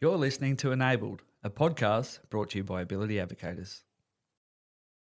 You're 0.00 0.16
listening 0.16 0.56
to 0.58 0.70
Enabled, 0.70 1.22
a 1.42 1.50
podcast 1.50 2.20
brought 2.30 2.50
to 2.50 2.58
you 2.58 2.64
by 2.64 2.82
Ability 2.82 3.16
Advocators. 3.16 3.80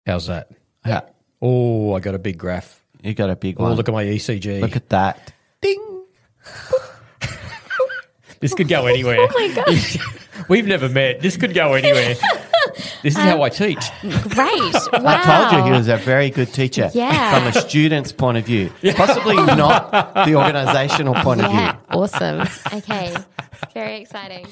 How's 0.06 0.26
that? 0.26 0.50
Yeah. 0.84 1.02
Oh, 1.40 1.94
I 1.94 2.00
got 2.00 2.14
a 2.16 2.18
big 2.18 2.36
graph. 2.38 2.84
You 3.02 3.14
got 3.14 3.30
a 3.30 3.36
big 3.36 3.60
Oh, 3.60 3.64
one. 3.64 3.74
look 3.74 3.88
at 3.88 3.92
my 3.94 4.04
ECG. 4.04 4.60
Look 4.60 4.74
at 4.74 4.88
that. 4.88 5.32
Ding. 5.60 6.02
this 8.40 8.54
could 8.54 8.68
go 8.68 8.86
anywhere. 8.86 9.18
Oh 9.30 9.32
my 9.34 9.54
gosh. 9.54 9.98
We've 10.48 10.66
never 10.66 10.88
met. 10.88 11.20
This 11.20 11.36
could 11.36 11.54
go 11.54 11.74
anywhere. 11.74 12.14
this 13.04 13.14
is 13.14 13.16
how 13.16 13.36
um, 13.36 13.42
I 13.42 13.48
teach. 13.50 13.88
Great. 14.00 14.72
Wow. 14.72 14.88
I 14.94 15.48
told 15.50 15.60
you 15.64 15.70
he 15.72 15.78
was 15.78 15.86
a 15.86 15.96
very 15.98 16.30
good 16.30 16.52
teacher 16.52 16.90
Yeah. 16.92 17.38
from 17.38 17.46
a 17.46 17.52
student's 17.68 18.10
point 18.10 18.38
of 18.38 18.44
view, 18.46 18.72
possibly 18.96 19.36
not 19.36 19.92
the 19.92 20.32
organisational 20.32 21.22
point 21.22 21.40
of 21.42 21.52
Yeah. 21.52 21.72
view. 21.72 21.80
Awesome. 21.90 22.48
Okay. 22.74 23.14
Very 23.74 24.00
exciting. 24.00 24.46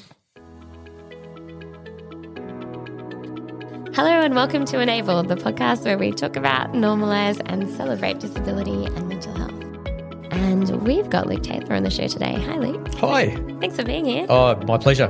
Hello 3.93 4.21
and 4.21 4.33
welcome 4.35 4.63
to 4.67 4.79
Enable, 4.79 5.21
the 5.23 5.35
podcast 5.35 5.83
where 5.83 5.97
we 5.97 6.13
talk 6.13 6.37
about, 6.37 6.71
normalize, 6.71 7.41
and 7.47 7.69
celebrate 7.71 8.19
disability 8.19 8.85
and 8.85 9.09
mental 9.09 9.33
health. 9.33 10.31
And 10.31 10.87
we've 10.87 11.09
got 11.09 11.27
Luke 11.27 11.43
Taylor 11.43 11.75
on 11.75 11.83
the 11.83 11.89
show 11.89 12.07
today. 12.07 12.35
Hi, 12.35 12.57
Luke. 12.57 12.87
Hi. 12.95 13.35
Thanks 13.59 13.75
for 13.75 13.83
being 13.83 14.05
here. 14.05 14.27
Oh, 14.29 14.55
my 14.65 14.77
pleasure. 14.77 15.09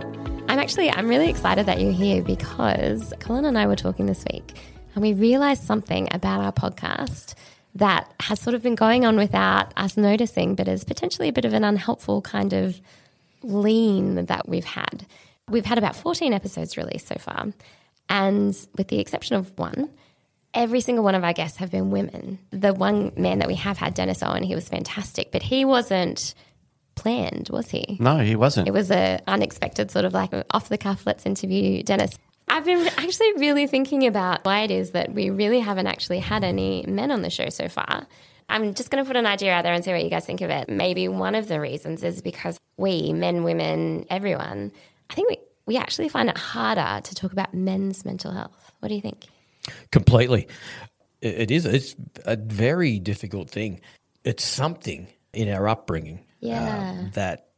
I'm 0.49 0.57
actually 0.57 0.89
I'm 0.89 1.07
really 1.07 1.29
excited 1.29 1.67
that 1.67 1.79
you're 1.79 1.91
here 1.91 2.23
because 2.23 3.13
Colin 3.19 3.45
and 3.45 3.55
I 3.55 3.67
were 3.67 3.75
talking 3.75 4.07
this 4.07 4.25
week 4.33 4.57
and 4.95 5.03
we 5.03 5.13
realized 5.13 5.61
something 5.61 6.07
about 6.11 6.41
our 6.41 6.51
podcast 6.51 7.35
that 7.75 8.11
has 8.19 8.39
sort 8.39 8.55
of 8.55 8.63
been 8.63 8.73
going 8.73 9.05
on 9.05 9.15
without 9.15 9.73
us 9.77 9.95
noticing, 9.95 10.55
but 10.55 10.67
is 10.67 10.83
potentially 10.83 11.27
a 11.27 11.33
bit 11.33 11.45
of 11.45 11.53
an 11.53 11.63
unhelpful 11.63 12.23
kind 12.23 12.51
of 12.51 12.81
lean 13.43 14.25
that 14.25 14.49
we've 14.49 14.65
had. 14.65 15.05
We've 15.47 15.65
had 15.65 15.77
about 15.77 15.95
14 15.95 16.33
episodes 16.33 16.77
released 16.77 17.07
so 17.07 17.15
far, 17.19 17.49
and 18.11 18.55
with 18.77 18.89
the 18.89 18.99
exception 18.99 19.37
of 19.37 19.57
one, 19.57 19.89
every 20.53 20.81
single 20.81 21.03
one 21.03 21.15
of 21.15 21.23
our 21.23 21.31
guests 21.31 21.57
have 21.57 21.71
been 21.71 21.91
women. 21.91 22.39
The 22.51 22.73
one 22.73 23.13
man 23.15 23.39
that 23.39 23.47
we 23.47 23.55
have 23.55 23.77
had, 23.77 23.93
Dennis 23.93 24.21
Owen, 24.21 24.43
he 24.43 24.53
was 24.53 24.67
fantastic, 24.67 25.31
but 25.31 25.41
he 25.41 25.63
wasn't 25.63 26.35
planned, 26.95 27.47
was 27.49 27.69
he? 27.69 27.97
No, 28.01 28.17
he 28.17 28.35
wasn't. 28.35 28.67
It 28.67 28.71
was 28.71 28.91
an 28.91 29.21
unexpected 29.27 29.91
sort 29.91 30.03
of 30.03 30.13
like 30.13 30.31
off 30.51 30.67
the 30.67 30.77
cuff. 30.77 31.03
Let's 31.05 31.25
interview 31.25 31.83
Dennis. 31.83 32.11
I've 32.49 32.65
been 32.65 32.85
actually 32.97 33.31
really 33.37 33.65
thinking 33.65 34.05
about 34.05 34.43
why 34.43 34.63
it 34.63 34.71
is 34.71 34.91
that 34.91 35.13
we 35.13 35.29
really 35.29 35.61
haven't 35.61 35.87
actually 35.87 36.19
had 36.19 36.43
any 36.43 36.83
men 36.85 37.11
on 37.11 37.21
the 37.21 37.29
show 37.29 37.47
so 37.47 37.69
far. 37.69 38.05
I'm 38.49 38.73
just 38.73 38.91
going 38.91 39.01
to 39.01 39.07
put 39.07 39.15
an 39.15 39.25
idea 39.25 39.53
out 39.53 39.63
there 39.63 39.73
and 39.73 39.85
see 39.85 39.93
what 39.93 40.03
you 40.03 40.09
guys 40.09 40.25
think 40.25 40.41
of 40.41 40.49
it. 40.49 40.67
Maybe 40.67 41.07
one 41.07 41.33
of 41.35 41.47
the 41.47 41.61
reasons 41.61 42.03
is 42.03 42.21
because 42.21 42.59
we, 42.75 43.13
men, 43.13 43.45
women, 43.45 44.05
everyone, 44.09 44.73
I 45.09 45.13
think 45.13 45.29
we, 45.29 45.37
we 45.65 45.77
actually 45.77 46.09
find 46.09 46.29
it 46.29 46.37
harder 46.37 47.01
to 47.01 47.15
talk 47.15 47.31
about 47.31 47.53
men's 47.53 48.03
mental 48.05 48.31
health. 48.31 48.71
What 48.79 48.89
do 48.89 48.95
you 48.95 49.01
think? 49.01 49.25
Completely. 49.91 50.47
It 51.21 51.51
is. 51.51 51.65
It's 51.65 51.95
a 52.25 52.35
very 52.35 52.99
difficult 52.99 53.49
thing. 53.49 53.81
It's 54.23 54.43
something 54.43 55.07
in 55.33 55.49
our 55.49 55.67
upbringing 55.67 56.25
Yeah. 56.39 56.89
um, 56.99 57.11
that 57.13 57.49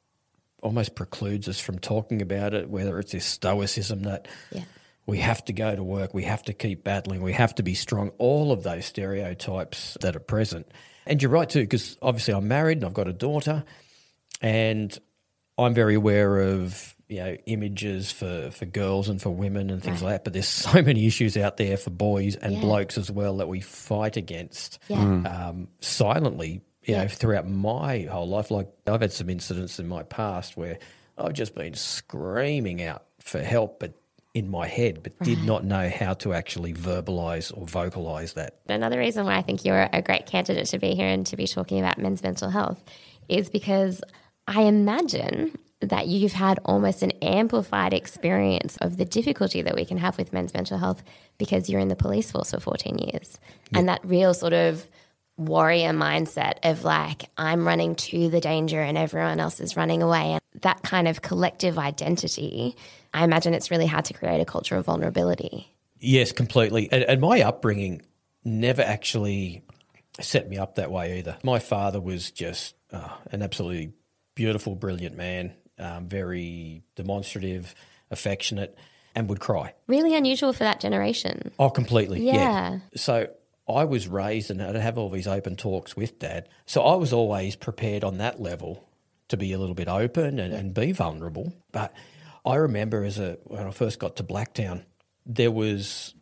almost 0.61 0.95
precludes 0.95 1.47
us 1.47 1.59
from 1.59 1.79
talking 1.79 2.21
about 2.21 2.53
it, 2.53 2.69
whether 2.69 2.99
it's 2.99 3.11
this 3.13 3.25
stoicism 3.25 4.03
that 4.03 4.27
Yeah. 4.51 4.63
we 5.05 5.17
have 5.19 5.43
to 5.45 5.53
go 5.53 5.75
to 5.75 5.83
work, 5.83 6.13
we 6.13 6.23
have 6.23 6.43
to 6.43 6.53
keep 6.53 6.83
battling, 6.83 7.21
we 7.21 7.33
have 7.33 7.55
to 7.55 7.63
be 7.63 7.73
strong, 7.73 8.09
all 8.17 8.51
of 8.51 8.63
those 8.63 8.85
stereotypes 8.85 9.97
that 10.01 10.15
are 10.15 10.19
present. 10.21 10.67
And 11.05 11.21
you're 11.21 11.31
right 11.31 11.49
too, 11.49 11.61
because 11.61 11.97
obviously 12.01 12.33
I'm 12.33 12.47
married 12.47 12.77
and 12.77 12.85
I've 12.85 12.93
got 12.93 13.07
a 13.09 13.13
daughter, 13.13 13.63
and 14.41 14.97
I'm 15.57 15.73
very 15.73 15.95
aware 15.95 16.39
of 16.39 16.92
you 17.09 17.17
know 17.17 17.35
images 17.45 18.11
for, 18.11 18.49
for 18.51 18.65
girls 18.65 19.09
and 19.09 19.21
for 19.21 19.29
women 19.29 19.69
and 19.69 19.83
things 19.83 20.01
like 20.01 20.13
that. 20.13 20.23
But 20.23 20.33
there's 20.33 20.47
so 20.67 20.81
many 20.81 21.05
issues 21.05 21.35
out 21.37 21.57
there 21.57 21.77
for 21.77 21.89
boys 21.89 22.35
and 22.35 22.53
Yeah. 22.53 22.61
blokes 22.61 22.97
as 22.97 23.11
well 23.11 23.37
that 23.37 23.47
we 23.47 23.59
fight 23.61 24.17
against 24.17 24.79
Yeah. 24.87 24.99
um, 24.99 25.67
silently. 25.81 26.61
You 26.85 26.97
know, 26.97 27.07
throughout 27.07 27.47
my 27.47 27.99
whole 28.11 28.27
life, 28.27 28.51
like 28.51 28.67
I've 28.87 28.99
had 28.99 29.13
some 29.13 29.29
incidents 29.29 29.79
in 29.79 29.87
my 29.87 30.03
past 30.03 30.57
where 30.57 30.79
I've 31.17 31.31
just 31.33 31.55
been 31.55 31.73
screaming 31.75 32.83
out 32.83 33.03
for 33.19 33.39
help, 33.41 33.79
but 33.79 33.93
in 34.33 34.49
my 34.49 34.67
head, 34.67 35.01
but 35.03 35.17
did 35.19 35.43
not 35.45 35.63
know 35.63 35.89
how 35.89 36.13
to 36.15 36.33
actually 36.33 36.73
verbalize 36.73 37.55
or 37.55 37.67
vocalize 37.67 38.33
that. 38.33 38.59
Another 38.67 38.97
reason 38.97 39.25
why 39.25 39.37
I 39.37 39.43
think 39.43 39.63
you're 39.63 39.87
a 39.93 40.01
great 40.01 40.25
candidate 40.25 40.65
to 40.67 40.79
be 40.79 40.95
here 40.95 41.07
and 41.07 41.25
to 41.27 41.37
be 41.37 41.45
talking 41.47 41.79
about 41.79 41.99
men's 41.99 42.23
mental 42.23 42.49
health 42.49 42.83
is 43.29 43.49
because 43.49 44.01
I 44.47 44.63
imagine 44.63 45.57
that 45.85 46.07
you've 46.07 46.33
had 46.33 46.59
almost 46.65 47.01
an 47.03 47.11
amplified 47.21 47.93
experience 47.93 48.77
of 48.77 48.97
the 48.97 49.05
difficulty 49.05 49.61
that 49.61 49.75
we 49.75 49.85
can 49.85 49.97
have 49.97 50.17
with 50.17 50.33
men's 50.33 50.53
mental 50.53 50.77
health 50.77 51.03
because 51.37 51.69
you're 51.69 51.79
in 51.79 51.87
the 51.87 51.95
police 51.95 52.31
force 52.31 52.51
for 52.51 52.59
14 52.59 52.97
years. 52.97 53.39
And 53.73 53.89
that 53.89 54.01
real 54.03 54.33
sort 54.33 54.53
of 54.53 54.87
warrior 55.37 55.91
mindset 55.91 56.59
of 56.63 56.83
like, 56.83 57.29
I'm 57.37 57.65
running 57.65 57.95
to 57.95 58.29
the 58.29 58.39
danger 58.39 58.81
and 58.81 58.97
everyone 58.97 59.39
else 59.39 59.59
is 59.59 59.75
running 59.75 60.03
away. 60.03 60.33
And 60.33 60.41
that 60.61 60.83
kind 60.83 61.07
of 61.07 61.21
collective 61.21 61.79
identity, 61.79 62.75
I 63.13 63.23
imagine 63.23 63.53
it's 63.53 63.71
really 63.71 63.87
hard 63.87 64.05
to 64.05 64.13
create 64.13 64.41
a 64.41 64.45
culture 64.45 64.75
of 64.75 64.85
vulnerability. 64.85 65.67
Yes, 65.99 66.31
completely. 66.31 66.89
And, 66.91 67.03
and 67.03 67.21
my 67.21 67.41
upbringing 67.41 68.01
never 68.43 68.81
actually 68.81 69.63
set 70.19 70.49
me 70.49 70.57
up 70.57 70.75
that 70.75 70.91
way 70.91 71.19
either. 71.19 71.37
My 71.43 71.59
father 71.59 71.99
was 71.99 72.29
just 72.29 72.75
uh, 72.91 73.09
an 73.31 73.41
absolutely 73.41 73.93
beautiful, 74.35 74.75
brilliant 74.75 75.15
man, 75.15 75.53
um, 75.79 76.07
very 76.07 76.83
demonstrative, 76.95 77.75
affectionate, 78.11 78.77
and 79.15 79.29
would 79.29 79.39
cry. 79.39 79.73
Really 79.87 80.15
unusual 80.15 80.53
for 80.53 80.63
that 80.63 80.79
generation. 80.79 81.51
Oh, 81.59 81.69
completely. 81.69 82.25
Yeah. 82.25 82.33
Yeah. 82.33 82.79
So 82.95 83.27
I 83.67 83.83
was 83.85 84.07
raised 84.07 84.51
and 84.51 84.61
I'd 84.61 84.75
have 84.75 84.97
all 84.97 85.09
these 85.09 85.27
open 85.27 85.55
talks 85.55 85.95
with 85.95 86.19
dad. 86.19 86.49
So 86.65 86.81
I 86.83 86.95
was 86.95 87.13
always 87.13 87.55
prepared 87.55 88.03
on 88.03 88.17
that 88.17 88.41
level 88.41 88.87
to 89.29 89.37
be 89.37 89.53
a 89.53 89.57
little 89.57 89.75
bit 89.75 89.87
open 89.87 90.39
and, 90.39 90.53
and 90.53 90.73
be 90.73 90.91
vulnerable. 90.91 91.53
But 91.71 91.93
I 92.45 92.55
remember 92.55 93.03
as 93.03 93.19
a 93.19 93.37
when 93.45 93.65
I 93.65 93.71
first 93.71 93.99
got 93.99 94.15
to 94.17 94.23
Blacktown, 94.23 94.83
there 95.25 95.51
was 95.51 96.13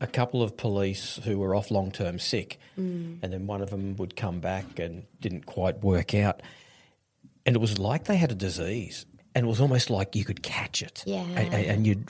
a 0.00 0.06
couple 0.06 0.42
of 0.42 0.56
police 0.56 1.20
who 1.24 1.38
were 1.38 1.54
off 1.54 1.70
long 1.70 1.90
term 1.90 2.18
sick, 2.18 2.58
and 2.76 3.20
then 3.20 3.46
one 3.46 3.60
of 3.60 3.70
them 3.70 3.96
would 3.96 4.14
come 4.16 4.40
back 4.40 4.78
and 4.78 5.06
didn't 5.20 5.46
quite 5.46 5.82
work 5.82 6.14
out, 6.14 6.40
and 7.46 7.56
it 7.56 7.58
was 7.60 7.78
like 7.78 8.04
they 8.04 8.16
had 8.16 8.30
a 8.32 8.34
disease, 8.34 9.06
and 9.34 9.46
it 9.46 9.48
was 9.48 9.60
almost 9.60 9.90
like 9.90 10.14
you 10.16 10.24
could 10.24 10.42
catch 10.42 10.82
it, 10.82 11.02
Yeah. 11.06 11.22
and, 11.22 11.54
and- 11.54 11.86
you'd 11.86 12.08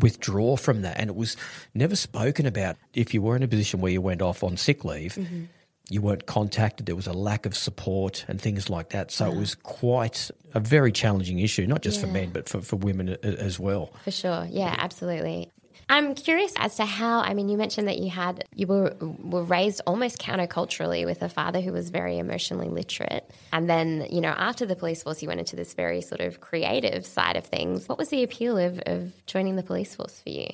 withdraw 0.00 0.56
from 0.56 0.82
that, 0.82 0.98
and 1.00 1.10
it 1.10 1.16
was 1.16 1.36
never 1.74 1.96
spoken 1.96 2.46
about. 2.46 2.76
If 2.94 3.12
you 3.12 3.22
were 3.22 3.34
in 3.36 3.42
a 3.42 3.48
position 3.48 3.80
where 3.80 3.90
you 3.92 4.00
went 4.00 4.22
off 4.22 4.42
on 4.44 4.56
sick 4.56 4.84
leave. 4.84 5.14
Mm-hmm. 5.14 5.44
You 5.92 6.00
weren't 6.02 6.26
contacted. 6.26 6.86
There 6.86 6.94
was 6.94 7.08
a 7.08 7.12
lack 7.12 7.46
of 7.46 7.56
support 7.56 8.24
and 8.28 8.40
things 8.40 8.70
like 8.70 8.90
that. 8.90 9.10
So 9.10 9.28
it 9.28 9.36
was 9.36 9.56
quite 9.56 10.30
a 10.54 10.60
very 10.60 10.92
challenging 10.92 11.40
issue, 11.40 11.66
not 11.66 11.82
just 11.82 12.00
for 12.00 12.06
men, 12.06 12.30
but 12.30 12.48
for, 12.48 12.60
for 12.60 12.76
women 12.76 13.16
as 13.24 13.58
well. 13.58 13.92
For 14.04 14.12
sure. 14.12 14.46
Yeah, 14.48 14.72
absolutely. 14.78 15.50
I'm 15.90 16.14
curious 16.14 16.52
as 16.56 16.76
to 16.76 16.84
how, 16.84 17.18
I 17.18 17.34
mean, 17.34 17.48
you 17.48 17.56
mentioned 17.56 17.88
that 17.88 17.98
you 17.98 18.10
had, 18.10 18.44
you 18.54 18.68
were, 18.68 18.94
were 19.00 19.42
raised 19.42 19.80
almost 19.88 20.18
counterculturally 20.18 21.04
with 21.04 21.20
a 21.20 21.28
father 21.28 21.60
who 21.60 21.72
was 21.72 21.90
very 21.90 22.16
emotionally 22.18 22.68
literate. 22.68 23.28
And 23.52 23.68
then, 23.68 24.06
you 24.08 24.20
know, 24.20 24.28
after 24.28 24.64
the 24.66 24.76
police 24.76 25.02
force, 25.02 25.20
you 25.20 25.26
went 25.26 25.40
into 25.40 25.56
this 25.56 25.74
very 25.74 26.00
sort 26.00 26.20
of 26.20 26.40
creative 26.40 27.04
side 27.04 27.34
of 27.34 27.44
things. 27.44 27.88
What 27.88 27.98
was 27.98 28.10
the 28.10 28.22
appeal 28.22 28.56
of, 28.56 28.80
of 28.86 29.26
joining 29.26 29.56
the 29.56 29.64
police 29.64 29.92
force 29.92 30.20
for 30.20 30.28
you? 30.28 30.46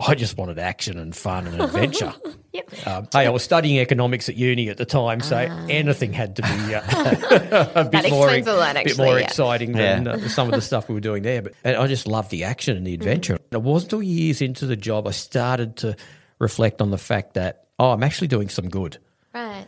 I 0.00 0.14
just 0.14 0.36
wanted 0.36 0.58
action 0.58 0.96
and 0.98 1.14
fun 1.14 1.46
and 1.46 1.60
adventure. 1.60 2.14
Yep. 2.50 2.86
Um, 2.86 3.08
hey, 3.12 3.26
I 3.26 3.28
was 3.28 3.42
studying 3.42 3.78
economics 3.78 4.28
at 4.30 4.36
uni 4.36 4.70
at 4.70 4.78
the 4.78 4.86
time, 4.86 5.20
so 5.20 5.36
anything 5.36 6.14
had 6.14 6.34
to 6.36 6.42
be 6.42 6.74
uh, 6.74 7.70
a 7.74 7.84
bit 7.84 8.10
more, 8.10 8.30
a 8.30 8.40
lot, 8.40 8.74
bit 8.82 8.96
more 8.96 9.18
yeah. 9.18 9.26
exciting 9.26 9.72
than 9.72 10.06
Yeah. 10.06 10.12
uh, 10.12 10.28
some 10.28 10.48
of 10.48 10.54
the 10.54 10.62
stuff 10.62 10.88
we 10.88 10.94
were 10.94 11.00
doing 11.00 11.22
there. 11.22 11.42
But 11.42 11.52
and 11.62 11.76
I 11.76 11.86
just 11.86 12.06
loved 12.06 12.30
the 12.30 12.44
action 12.44 12.76
and 12.76 12.86
the 12.86 12.94
adventure. 12.94 13.34
Mm-hmm. 13.34 13.56
It 13.56 13.62
wasn't 13.62 13.92
until 13.92 14.02
years 14.02 14.40
into 14.40 14.66
the 14.66 14.76
job 14.76 15.06
I 15.06 15.10
started 15.10 15.76
to 15.78 15.94
reflect 16.38 16.80
on 16.80 16.90
the 16.90 16.98
fact 16.98 17.34
that 17.34 17.66
oh, 17.78 17.90
I'm 17.90 18.02
actually 18.02 18.28
doing 18.28 18.48
some 18.48 18.70
good. 18.70 18.96
Right. 19.34 19.66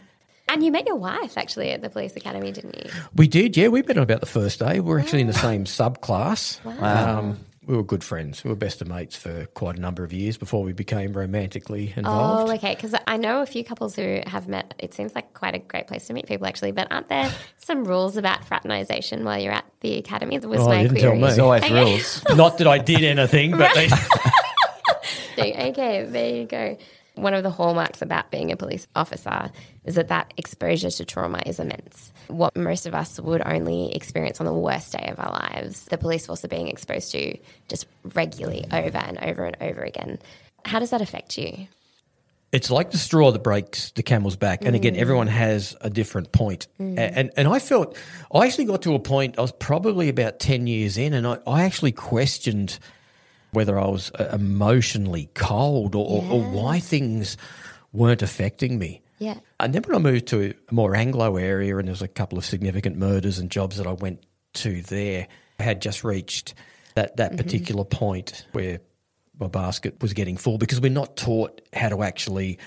And 0.48 0.64
you 0.64 0.72
met 0.72 0.86
your 0.86 0.96
wife 0.96 1.36
actually 1.38 1.70
at 1.70 1.82
the 1.82 1.90
police 1.90 2.16
academy, 2.16 2.50
didn't 2.50 2.76
you? 2.76 2.90
We 3.14 3.28
did, 3.28 3.56
yeah. 3.56 3.68
We 3.68 3.82
met 3.82 3.98
on 3.98 4.02
about 4.02 4.20
the 4.20 4.26
first 4.26 4.58
day. 4.58 4.80
We 4.80 4.90
were 4.90 4.98
actually 4.98 5.20
in 5.20 5.28
the 5.28 5.32
same 5.34 5.64
subclass. 5.64 6.64
Um, 6.82 7.38
we 7.70 7.76
were 7.76 7.84
good 7.84 8.02
friends. 8.02 8.42
We 8.42 8.50
were 8.50 8.56
best 8.56 8.82
of 8.82 8.88
mates 8.88 9.14
for 9.14 9.46
quite 9.54 9.76
a 9.76 9.80
number 9.80 10.02
of 10.02 10.12
years 10.12 10.36
before 10.36 10.64
we 10.64 10.72
became 10.72 11.12
romantically 11.12 11.92
involved. 11.96 12.50
Oh, 12.50 12.54
okay. 12.54 12.74
Because 12.74 12.96
I 13.06 13.16
know 13.16 13.42
a 13.42 13.46
few 13.46 13.62
couples 13.62 13.94
who 13.94 14.20
have 14.26 14.48
met. 14.48 14.74
It 14.78 14.92
seems 14.92 15.14
like 15.14 15.32
quite 15.34 15.54
a 15.54 15.60
great 15.60 15.86
place 15.86 16.08
to 16.08 16.12
meet 16.12 16.26
people, 16.26 16.48
actually. 16.48 16.72
But 16.72 16.88
aren't 16.90 17.08
there 17.08 17.32
some 17.58 17.84
rules 17.84 18.16
about 18.16 18.44
fraternization 18.44 19.24
while 19.24 19.38
you're 19.38 19.52
at 19.52 19.64
the 19.82 19.98
academy? 19.98 20.36
That 20.38 20.48
was 20.48 20.62
Oh, 20.62 20.68
my 20.68 20.80
you 20.80 20.88
didn't 20.88 21.00
tell 21.00 21.10
query. 21.10 21.18
me. 21.20 21.26
There's 21.28 21.38
always 21.38 21.62
Okay. 21.62 21.74
rules. 21.84 22.22
Not 22.36 22.58
that 22.58 22.66
I 22.66 22.78
did 22.78 23.04
anything, 23.04 23.52
but 23.52 23.72
they, 23.74 25.70
okay, 25.70 26.04
there 26.06 26.34
you 26.36 26.46
go. 26.46 26.76
One 27.22 27.34
of 27.34 27.42
the 27.42 27.50
hallmarks 27.50 28.02
about 28.02 28.30
being 28.30 28.50
a 28.50 28.56
police 28.56 28.86
officer 28.94 29.50
is 29.84 29.94
that 29.94 30.08
that 30.08 30.32
exposure 30.36 30.90
to 30.90 31.04
trauma 31.04 31.42
is 31.46 31.58
immense. 31.58 32.12
What 32.28 32.56
most 32.56 32.86
of 32.86 32.94
us 32.94 33.20
would 33.20 33.42
only 33.46 33.94
experience 33.94 34.40
on 34.40 34.46
the 34.46 34.52
worst 34.54 34.92
day 34.92 35.08
of 35.10 35.18
our 35.18 35.32
lives, 35.32 35.84
the 35.86 35.98
police 35.98 36.26
force 36.26 36.44
are 36.44 36.48
being 36.48 36.68
exposed 36.68 37.12
to 37.12 37.36
just 37.68 37.86
regularly 38.14 38.64
over 38.72 38.98
and 38.98 39.18
over 39.18 39.44
and 39.44 39.56
over 39.60 39.82
again. 39.82 40.18
How 40.64 40.78
does 40.78 40.90
that 40.90 41.00
affect 41.00 41.38
you? 41.38 41.66
it's 42.52 42.70
like 42.70 42.90
the 42.90 42.98
straw 42.98 43.30
that 43.30 43.42
breaks 43.42 43.92
the 43.92 44.02
camel's 44.02 44.36
back. 44.36 44.64
And 44.64 44.74
again, 44.74 44.94
mm. 44.94 44.98
everyone 44.98 45.28
has 45.28 45.76
a 45.82 45.90
different 45.90 46.32
point. 46.32 46.66
Mm. 46.80 46.98
A- 46.98 47.18
And, 47.18 47.30
and 47.36 47.48
I 47.48 47.58
felt, 47.58 47.96
I 48.34 48.46
actually 48.46 48.64
got 48.64 48.82
to 48.82 48.94
a 48.94 48.98
point, 48.98 49.38
I 49.38 49.42
was 49.42 49.52
probably 49.52 50.08
about 50.08 50.40
10 50.40 50.66
years 50.66 50.98
in, 50.98 51.14
and 51.14 51.26
I, 51.26 51.38
I 51.46 51.62
actually 51.62 51.92
questioned 51.92 52.78
whether 53.52 53.78
I 53.78 53.86
was 53.86 54.10
uh, 54.12 54.30
emotionally 54.32 55.28
cold 55.34 55.94
or, 55.94 56.06
or, 56.06 56.24
or 56.30 56.42
why 56.42 56.80
things 56.80 57.36
weren't 57.92 58.22
affecting 58.22 58.78
me. 58.78 59.02
Yeah. 59.18 59.38
And 59.58 59.74
then 59.74 59.82
when 59.82 59.96
I 59.96 59.98
moved 59.98 60.28
to 60.28 60.54
a 60.68 60.74
more 60.74 60.96
Anglo 60.96 61.36
area, 61.36 61.76
and 61.76 61.86
there 61.86 61.92
was 61.92 62.02
a 62.02 62.08
couple 62.08 62.38
of 62.38 62.44
significant 62.44 62.96
murders 62.96 63.38
and 63.38 63.50
jobs 63.50 63.76
that 63.76 63.86
I 63.86 63.92
went 63.92 64.22
to 64.54 64.82
there, 64.82 65.28
I 65.58 65.62
had 65.62 65.82
just 65.82 66.04
reached 66.04 66.54
that, 66.94 67.16
that 67.18 67.36
particular 67.36 67.84
point 67.84 68.46
where 68.52 68.80
my 69.38 69.48
basket 69.48 70.00
was 70.02 70.12
getting 70.12 70.36
full 70.36 70.58
because 70.58 70.80
we're 70.80 70.90
not 70.90 71.16
taught 71.16 71.60
how 71.72 71.88
to 71.90 72.02
actually 72.02 72.58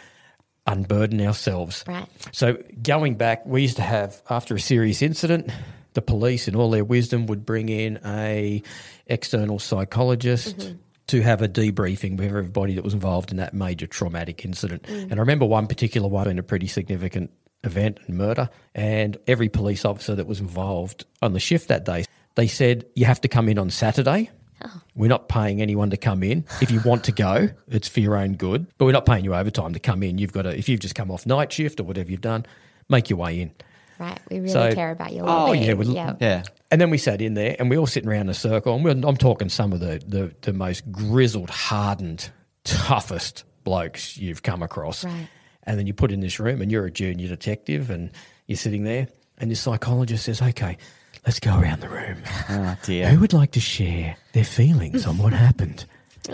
unburden 0.66 1.22
ourselves. 1.22 1.84
Right. 1.88 2.08
So 2.32 2.58
going 2.82 3.16
back, 3.16 3.46
we 3.46 3.64
used 3.64 3.78
to 3.78 3.84
have 3.84 4.22
after 4.30 4.56
a 4.56 4.60
serious 4.60 5.02
incident, 5.02 5.52
the 5.94 6.02
police 6.02 6.48
in 6.48 6.56
all 6.56 6.72
their 6.72 6.86
wisdom 6.86 7.28
would 7.28 7.46
bring 7.46 7.70
in 7.70 8.00
a 8.06 8.64
external 9.08 9.60
psychologist 9.60 10.58
mm-hmm. 10.58 10.78
to 11.08 11.22
have 11.22 11.42
a 11.42 11.48
debriefing 11.48 12.18
with 12.18 12.28
everybody 12.28 12.76
that 12.76 12.84
was 12.84 12.94
involved 12.94 13.32
in 13.32 13.38
that 13.38 13.54
major 13.54 13.88
traumatic 13.88 14.46
incident. 14.46 14.84
Mm. 14.84 15.04
And 15.04 15.14
I 15.14 15.18
remember 15.18 15.46
one 15.46 15.68
particular 15.68 16.08
one 16.08 16.30
in 16.30 16.40
a 16.40 16.44
pretty 16.44 16.68
significant 16.68 17.32
event 17.64 18.00
and 18.08 18.18
murder, 18.18 18.50
and 18.76 19.18
every 19.28 19.50
police 19.50 19.86
officer 19.86 20.16
that 20.16 20.28
was 20.28 20.40
involved 20.40 21.06
on 21.22 21.34
the 21.34 21.40
shift 21.40 21.70
that 21.70 21.86
day, 21.86 22.06
they 22.36 22.48
said 22.48 22.86
you 22.96 23.06
have 23.06 23.22
to 23.22 23.28
come 23.28 23.48
in 23.48 23.58
on 23.58 23.70
Saturday. 23.70 24.30
Oh. 24.66 24.82
We're 24.96 25.08
not 25.08 25.28
paying 25.30 25.62
anyone 25.62 25.90
to 25.90 25.98
come 25.98 26.24
in. 26.24 26.46
If 26.62 26.72
you 26.72 26.80
want 26.86 27.04
to 27.06 27.12
go, 27.12 27.50
it's 27.68 27.88
for 27.88 28.00
your 28.00 28.16
own 28.16 28.34
good. 28.34 28.68
But 28.78 28.86
we're 28.86 28.92
not 28.94 29.06
paying 29.06 29.26
you 29.26 29.36
overtime 29.36 29.74
to 29.74 29.80
come 29.80 30.04
in. 30.04 30.18
You've 30.18 30.32
got 30.32 30.44
to, 30.44 30.58
if 30.58 30.70
you've 30.70 30.80
just 30.80 30.96
come 30.96 31.12
off 31.12 31.26
night 31.26 31.52
shift 31.52 31.80
or 31.80 31.84
whatever 31.84 32.10
you've 32.10 32.22
done, 32.22 32.46
make 32.90 33.10
your 33.10 33.20
way 33.20 33.42
in. 33.42 33.52
Right. 34.00 34.20
We 34.30 34.38
really 34.40 34.50
So- 34.52 34.74
care 34.74 34.92
about 34.92 35.14
your 35.14 35.26
life. 35.26 35.50
Oh, 35.50 35.54
yeah, 35.54 35.74
we- 35.74 35.86
yeah. 35.88 36.16
Yeah. 36.20 36.44
And 36.72 36.82
then 36.82 36.90
we 36.90 36.98
sat 36.98 37.22
in 37.22 37.34
there 37.36 37.56
and 37.60 37.70
we 37.70 37.78
all 37.78 37.86
sitting 37.88 38.10
around 38.10 38.22
in 38.22 38.30
a 38.30 38.34
circle. 38.34 38.76
And 38.76 38.84
we're, 38.84 38.92
I'm 39.08 39.18
talking 39.18 39.50
some 39.50 39.74
of 39.74 39.80
the, 39.80 40.02
the, 40.06 40.34
the 40.42 40.54
most 40.54 40.92
grizzled, 40.92 41.50
hardened, 41.50 42.30
toughest 42.64 43.44
blokes 43.64 44.18
you've 44.18 44.44
come 44.44 44.64
across. 44.64 45.04
Right. 45.06 45.28
And 45.64 45.78
then 45.80 45.88
you 45.88 45.94
put 45.94 46.12
in 46.12 46.20
this 46.20 46.40
room 46.40 46.62
and 46.62 46.72
you're 46.72 46.86
a 46.86 46.92
junior 46.92 47.28
detective 47.28 47.90
and 47.90 48.12
you're 48.48 48.58
sitting 48.58 48.84
there 48.84 49.08
and 49.38 49.50
this 49.52 49.60
psychologist 49.62 50.26
says, 50.26 50.42
okay, 50.42 50.78
let's 51.26 51.40
go 51.40 51.58
around 51.60 51.82
the 51.82 51.90
room. 51.90 52.18
Oh, 52.50 52.76
dear. 52.84 53.10
Who 53.10 53.20
would 53.22 53.34
like 53.34 53.52
to 53.52 53.60
share 53.60 54.18
their 54.34 54.44
feelings 54.44 55.06
on 55.06 55.18
what 55.18 55.34
happened? 55.34 55.86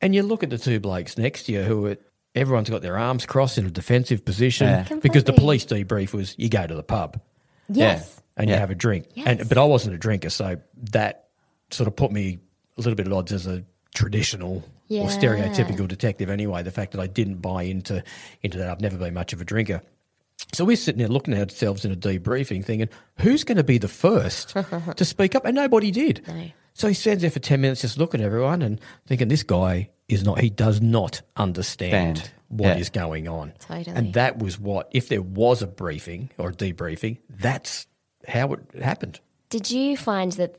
And 0.00 0.14
you 0.14 0.22
look 0.22 0.42
at 0.42 0.50
the 0.50 0.58
two 0.58 0.80
blokes 0.80 1.16
next 1.16 1.44
to 1.44 1.52
you 1.52 1.62
who 1.62 1.86
are, 1.86 1.96
everyone's 2.34 2.70
got 2.70 2.82
their 2.82 2.98
arms 2.98 3.26
crossed 3.26 3.58
in 3.58 3.66
a 3.66 3.70
defensive 3.70 4.24
position 4.24 4.66
Yeah. 4.66 4.82
because 5.00 5.24
the 5.24 5.32
Completely. 5.32 5.34
police 5.34 5.64
debrief 5.66 6.12
was 6.12 6.34
you 6.38 6.48
go 6.48 6.66
to 6.66 6.74
the 6.74 6.82
pub 6.82 7.20
Yes. 7.68 8.20
and 8.36 8.48
you 8.48 8.54
Yeah. 8.54 8.60
have 8.60 8.70
a 8.70 8.74
drink. 8.74 9.06
Yes. 9.14 9.26
And 9.40 9.48
but 9.48 9.58
I 9.58 9.64
wasn't 9.64 9.94
a 9.94 9.98
drinker, 9.98 10.30
so 10.30 10.56
that 10.90 11.28
sort 11.70 11.86
of 11.88 11.96
put 11.96 12.12
me 12.12 12.38
a 12.76 12.80
little 12.80 12.94
bit 12.94 13.06
at 13.06 13.12
odds 13.12 13.32
as 13.32 13.46
a 13.46 13.62
traditional 13.94 14.62
Yeah. 14.88 15.02
or 15.02 15.08
stereotypical 15.08 15.86
detective 15.88 16.28
anyway. 16.28 16.62
The 16.62 16.70
fact 16.72 16.92
that 16.92 17.00
I 17.00 17.06
didn't 17.06 17.36
buy 17.36 17.62
into 17.62 18.02
into 18.42 18.58
that, 18.58 18.68
I've 18.70 18.80
never 18.80 18.96
been 18.98 19.14
much 19.14 19.32
of 19.32 19.40
a 19.40 19.44
drinker. 19.44 19.80
So 20.52 20.64
we're 20.64 20.76
sitting 20.76 20.98
there 20.98 21.08
looking 21.08 21.32
at 21.34 21.40
ourselves 21.50 21.84
in 21.84 21.92
a 21.92 21.96
debriefing, 21.96 22.64
thinking, 22.64 22.88
who's 23.20 23.44
going 23.44 23.56
to 23.56 23.64
be 23.64 23.78
the 23.78 23.88
first 23.88 24.54
to 24.96 25.04
speak 25.04 25.34
up? 25.34 25.44
And 25.44 25.54
nobody 25.54 25.90
did. 25.92 26.22
No. 26.26 26.50
So 26.74 26.88
he 26.88 26.94
stands 26.94 27.22
there 27.22 27.30
for 27.30 27.38
10 27.38 27.60
minutes 27.60 27.80
just 27.82 27.98
looking 27.98 28.20
at 28.20 28.26
everyone 28.26 28.60
and 28.62 28.80
thinking, 29.06 29.28
this 29.28 29.42
guy 29.44 29.90
is 30.08 30.24
not, 30.24 30.40
he 30.40 30.50
does 30.50 30.80
not 30.80 31.22
understand 31.36 32.18
Stand. 32.18 32.30
what 32.48 32.78
is 32.78 32.90
Yeah. 32.92 33.00
going 33.02 33.28
on. 33.28 33.52
Totally. 33.60 33.94
And 33.96 34.12
that 34.14 34.38
was 34.38 34.58
what, 34.58 34.88
if 34.92 35.08
there 35.08 35.22
was 35.22 35.62
a 35.62 35.66
briefing 35.66 36.30
or 36.36 36.50
a 36.50 36.52
debriefing, 36.52 37.18
that's 37.30 37.86
how 38.26 38.52
it 38.54 38.60
happened. 38.82 39.20
Did 39.50 39.70
you 39.70 39.96
find 39.96 40.32
that 40.32 40.56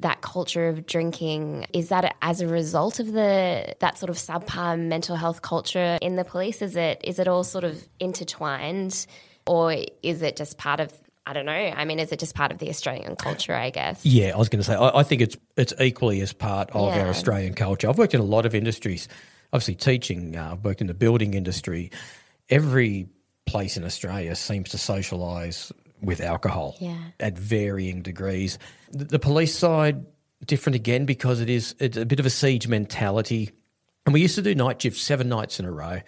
that 0.00 0.20
culture 0.20 0.68
of 0.68 0.86
drinking 0.86 1.66
is 1.72 1.88
that 1.88 2.14
as 2.22 2.40
a 2.40 2.46
result 2.46 3.00
of 3.00 3.12
the 3.12 3.74
that 3.80 3.98
sort 3.98 4.08
of 4.10 4.16
subpar 4.16 4.78
mental 4.78 5.16
health 5.16 5.42
culture 5.42 5.98
in 6.00 6.14
the 6.14 6.24
police? 6.24 6.62
Is 6.62 6.76
it 6.76 7.00
is 7.02 7.18
it 7.18 7.26
all 7.26 7.42
sort 7.42 7.64
of 7.64 7.86
intertwined, 7.98 9.06
or 9.46 9.76
is 10.02 10.22
it 10.22 10.36
just 10.36 10.56
part 10.56 10.78
of? 10.80 10.92
I 11.28 11.34
don't 11.34 11.44
know. 11.44 11.52
I 11.52 11.84
mean, 11.84 11.98
is 11.98 12.10
it 12.10 12.18
just 12.18 12.34
part 12.34 12.52
of 12.52 12.58
the 12.58 12.70
Australian 12.70 13.14
culture? 13.16 13.54
I 13.54 13.68
guess. 13.70 14.04
Yeah, 14.04 14.32
I 14.34 14.38
was 14.38 14.48
going 14.48 14.60
to 14.60 14.64
say, 14.64 14.74
I, 14.74 15.00
I 15.00 15.02
think 15.02 15.20
it's 15.20 15.36
it's 15.56 15.74
equally 15.78 16.22
as 16.22 16.32
part 16.32 16.70
of 16.70 16.94
Yeah. 16.94 17.02
our 17.02 17.08
Australian 17.08 17.52
culture. 17.54 17.88
I've 17.88 17.98
worked 17.98 18.14
in 18.14 18.20
a 18.20 18.24
lot 18.24 18.46
of 18.46 18.54
industries, 18.54 19.08
obviously 19.52 19.74
teaching. 19.74 20.36
Uh, 20.36 20.52
I've 20.52 20.64
worked 20.64 20.80
in 20.80 20.86
the 20.86 20.94
building 20.94 21.34
industry. 21.34 21.90
Every 22.48 23.08
place 23.44 23.76
in 23.76 23.84
Australia 23.84 24.34
seems 24.36 24.70
to 24.70 24.76
socialise 24.78 25.70
with 26.00 26.20
alcohol 26.20 26.76
Yeah. 26.80 26.96
at 27.20 27.36
varying 27.36 28.02
degrees. 28.02 28.58
The, 28.90 29.04
the 29.04 29.18
police 29.18 29.54
side 29.54 30.06
different 30.46 30.76
again 30.76 31.04
because 31.04 31.40
it 31.40 31.50
is 31.50 31.74
it's 31.78 31.96
a 31.96 32.06
bit 32.06 32.20
of 32.20 32.26
a 32.26 32.30
siege 32.30 32.68
mentality. 32.68 33.50
And 34.06 34.14
we 34.14 34.22
used 34.22 34.36
to 34.36 34.42
do 34.42 34.54
night 34.54 34.80
shifts 34.80 35.02
seven 35.02 35.28
nights 35.28 35.60
in 35.60 35.66
a 35.66 35.70
row. 35.72 36.00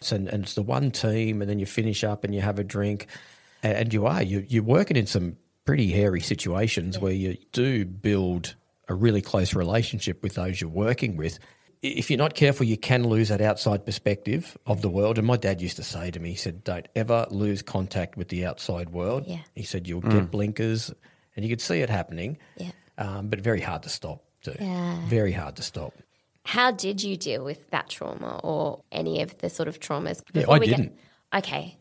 So, 0.00 0.16
and, 0.16 0.28
and 0.28 0.44
it's 0.44 0.54
the 0.54 0.62
one 0.62 0.90
team, 0.90 1.40
and 1.42 1.50
then 1.50 1.58
you 1.58 1.66
finish 1.66 2.04
up 2.04 2.22
and 2.24 2.34
you 2.34 2.40
have 2.42 2.58
a 2.58 2.64
drink, 2.64 3.06
and, 3.62 3.72
and 3.78 3.94
you 3.94 4.06
are 4.06 4.22
you, 4.22 4.44
you're 4.48 4.62
working 4.62 4.96
in 4.96 5.06
some 5.06 5.36
pretty 5.64 5.90
hairy 5.90 6.20
situations 6.20 6.98
where 6.98 7.12
you 7.12 7.36
do 7.52 7.84
build 7.84 8.54
a 8.88 8.94
really 8.94 9.20
close 9.20 9.54
relationship 9.54 10.22
with 10.22 10.34
those 10.34 10.60
you're 10.60 10.70
working 10.70 11.16
with. 11.16 11.38
If 11.82 12.08
you're 12.10 12.18
not 12.18 12.34
careful, 12.34 12.64
you 12.64 12.76
can 12.76 13.04
lose 13.06 13.28
that 13.28 13.40
outside 13.40 13.84
perspective 13.84 14.56
of 14.66 14.80
the 14.80 14.88
world. 14.88 15.18
And 15.18 15.26
my 15.26 15.36
dad 15.36 15.60
used 15.60 15.76
to 15.76 15.82
say 15.82 16.10
to 16.10 16.18
me, 16.20 16.30
he 16.30 16.36
said, 16.36 16.64
"Don't 16.64 16.86
ever 16.96 17.26
lose 17.30 17.62
contact 17.62 18.16
with 18.16 18.28
the 18.28 18.46
outside 18.46 18.90
world." 18.90 19.24
Yeah. 19.26 19.40
He 19.54 19.62
said, 19.64 19.86
"You'll 19.86 20.00
get 20.00 20.30
blinkers," 20.30 20.92
and 21.34 21.44
you 21.44 21.48
could 21.50 21.60
see 21.60 21.80
it 21.80 21.90
happening, 21.90 22.38
Yeah. 22.56 22.70
um, 22.98 23.28
but 23.28 23.40
very 23.40 23.60
hard 23.60 23.82
to 23.84 23.88
stop. 23.88 24.22
Too. 24.42 24.54
Yeah. 24.60 25.06
Very 25.08 25.32
hard 25.32 25.56
to 25.56 25.62
stop. 25.62 25.92
How 26.44 26.70
did 26.70 27.02
you 27.02 27.16
deal 27.16 27.44
with 27.44 27.68
that 27.70 27.88
trauma 27.88 28.40
or 28.44 28.82
any 28.92 29.20
of 29.20 29.36
the 29.38 29.50
sort 29.50 29.68
of 29.68 29.80
traumas? 29.80 30.22
Yeah, 30.32 30.44
I 30.48 30.58
we 30.58 30.66
didn't. 30.66 30.92
okay. 31.34 31.76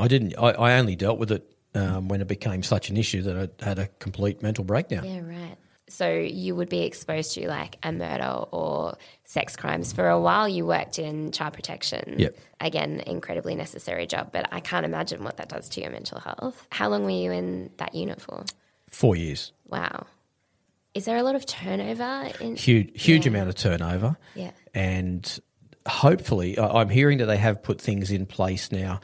I 0.00 0.08
didn't. 0.08 0.34
I, 0.38 0.50
I 0.50 0.78
only 0.78 0.96
dealt 0.96 1.18
with 1.18 1.30
it 1.32 1.50
um, 1.74 2.08
when 2.08 2.20
it 2.20 2.28
became 2.28 2.62
such 2.62 2.90
an 2.90 2.96
issue 2.96 3.22
that 3.22 3.50
I 3.60 3.64
had 3.64 3.78
a 3.78 3.86
complete 3.98 4.42
mental 4.42 4.64
breakdown. 4.64 5.04
Yeah, 5.04 5.20
right. 5.20 5.56
So 5.88 6.08
you 6.08 6.54
would 6.54 6.68
be 6.68 6.82
exposed 6.82 7.34
to 7.34 7.48
like 7.48 7.76
a 7.82 7.90
murder 7.90 8.44
or 8.52 8.96
sex 9.24 9.56
crimes 9.56 9.92
for 9.92 10.08
a 10.08 10.20
while. 10.20 10.48
You 10.48 10.64
worked 10.64 11.00
in 11.00 11.32
child 11.32 11.54
protection. 11.54 12.14
Yep. 12.16 12.36
Again, 12.60 13.00
incredibly 13.06 13.56
necessary 13.56 14.06
job, 14.06 14.30
but 14.32 14.48
I 14.52 14.60
can't 14.60 14.84
imagine 14.86 15.24
what 15.24 15.36
that 15.38 15.48
does 15.48 15.68
to 15.70 15.80
your 15.80 15.90
mental 15.90 16.20
health. 16.20 16.64
How 16.70 16.88
long 16.88 17.04
were 17.04 17.10
you 17.10 17.32
in 17.32 17.70
that 17.78 17.94
unit 17.94 18.20
for? 18.20 18.44
Four 18.88 19.16
years. 19.16 19.52
Wow. 19.66 20.06
Is 20.94 21.06
there 21.06 21.16
a 21.16 21.22
lot 21.24 21.34
of 21.34 21.44
turnover 21.46 22.30
in 22.40 22.54
Huge, 22.56 22.90
huge 23.00 23.26
Yeah. 23.26 23.30
amount 23.30 23.48
of 23.48 23.54
turnover. 23.56 24.16
Yeah. 24.36 24.52
And 24.74 25.40
hopefully, 25.88 26.58
I'm 26.58 26.88
hearing 26.88 27.18
that 27.18 27.26
they 27.26 27.36
have 27.36 27.62
put 27.64 27.80
things 27.80 28.10
in 28.12 28.26
place 28.26 28.70
now 28.70 29.00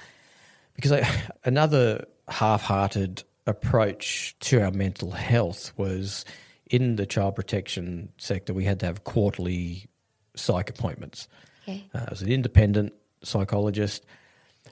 because 0.77 0.93
I, 0.93 1.09
another 1.45 2.05
half-hearted 2.29 3.25
approach 3.47 4.37
to 4.41 4.63
our 4.63 4.71
mental 4.71 5.11
health 5.11 5.73
was 5.77 6.25
in 6.71 6.97
the 6.97 7.07
child 7.07 7.37
protection 7.37 8.11
sector. 8.19 8.53
We 8.53 8.65
had 8.65 8.81
to 8.81 8.87
have 8.87 9.05
quarterly 9.05 9.87
psych 10.35 10.71
appointments. 10.71 11.29
Okay. 11.63 11.85
Uh, 11.95 12.05
I 12.07 12.11
was 12.11 12.23
an 12.23 12.31
independent 12.31 12.93
psychologist. 13.23 14.05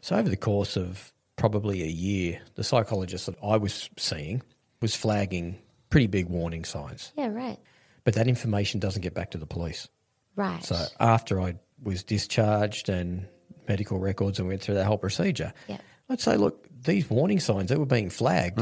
So 0.01 0.17
over 0.17 0.29
the 0.29 0.37
course 0.37 0.77
of 0.77 1.13
probably 1.37 1.83
a 1.83 1.87
year, 1.87 2.41
the 2.57 2.65
psychologist 2.65 3.27
that 3.27 3.37
I 3.43 3.57
was 3.57 3.89
seeing 3.97 4.43
was 4.81 4.95
flagging 4.95 5.59
pretty 5.91 6.07
big 6.09 6.27
warning 6.29 6.65
signs. 6.65 7.13
Yeah, 7.17 7.29
right. 7.29 7.59
But 8.03 8.15
that 8.15 8.27
information 8.29 8.81
doesn't 8.81 9.03
get 9.03 9.15
back 9.15 9.31
to 9.31 9.39
the 9.39 9.47
police. 9.47 9.89
Right. 10.37 10.63
So 10.65 10.85
after 10.99 11.41
I 11.41 11.55
was 11.83 12.03
discharged 12.03 12.89
and 12.89 13.27
medical 13.69 13.99
records 13.99 14.39
and 14.39 14.49
went 14.49 14.61
through 14.63 14.75
that 14.75 14.85
whole 14.85 14.99
procedure, 14.99 15.53
Yeah. 15.69 15.79
I'd 16.09 16.21
say, 16.21 16.37
look, 16.37 16.67
these 16.83 17.09
warning 17.09 17.41
signs, 17.41 17.71
they 17.71 17.77
were 17.77 17.87
being 17.87 18.11
flagged, 18.11 18.61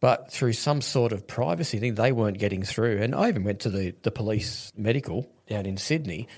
but 0.00 0.30
through 0.32 0.52
some 0.54 0.80
sort 0.80 1.12
of 1.12 1.26
privacy 1.26 1.78
thing, 1.78 1.94
they 1.94 2.12
weren't 2.12 2.38
getting 2.38 2.62
through. 2.62 2.98
And 3.02 3.14
I 3.14 3.28
even 3.28 3.44
went 3.44 3.60
to 3.60 3.70
the, 3.70 3.94
the 4.02 4.10
police 4.10 4.72
medical 4.76 5.30
down 5.48 5.66
in 5.66 5.76
Sydney 5.76 6.28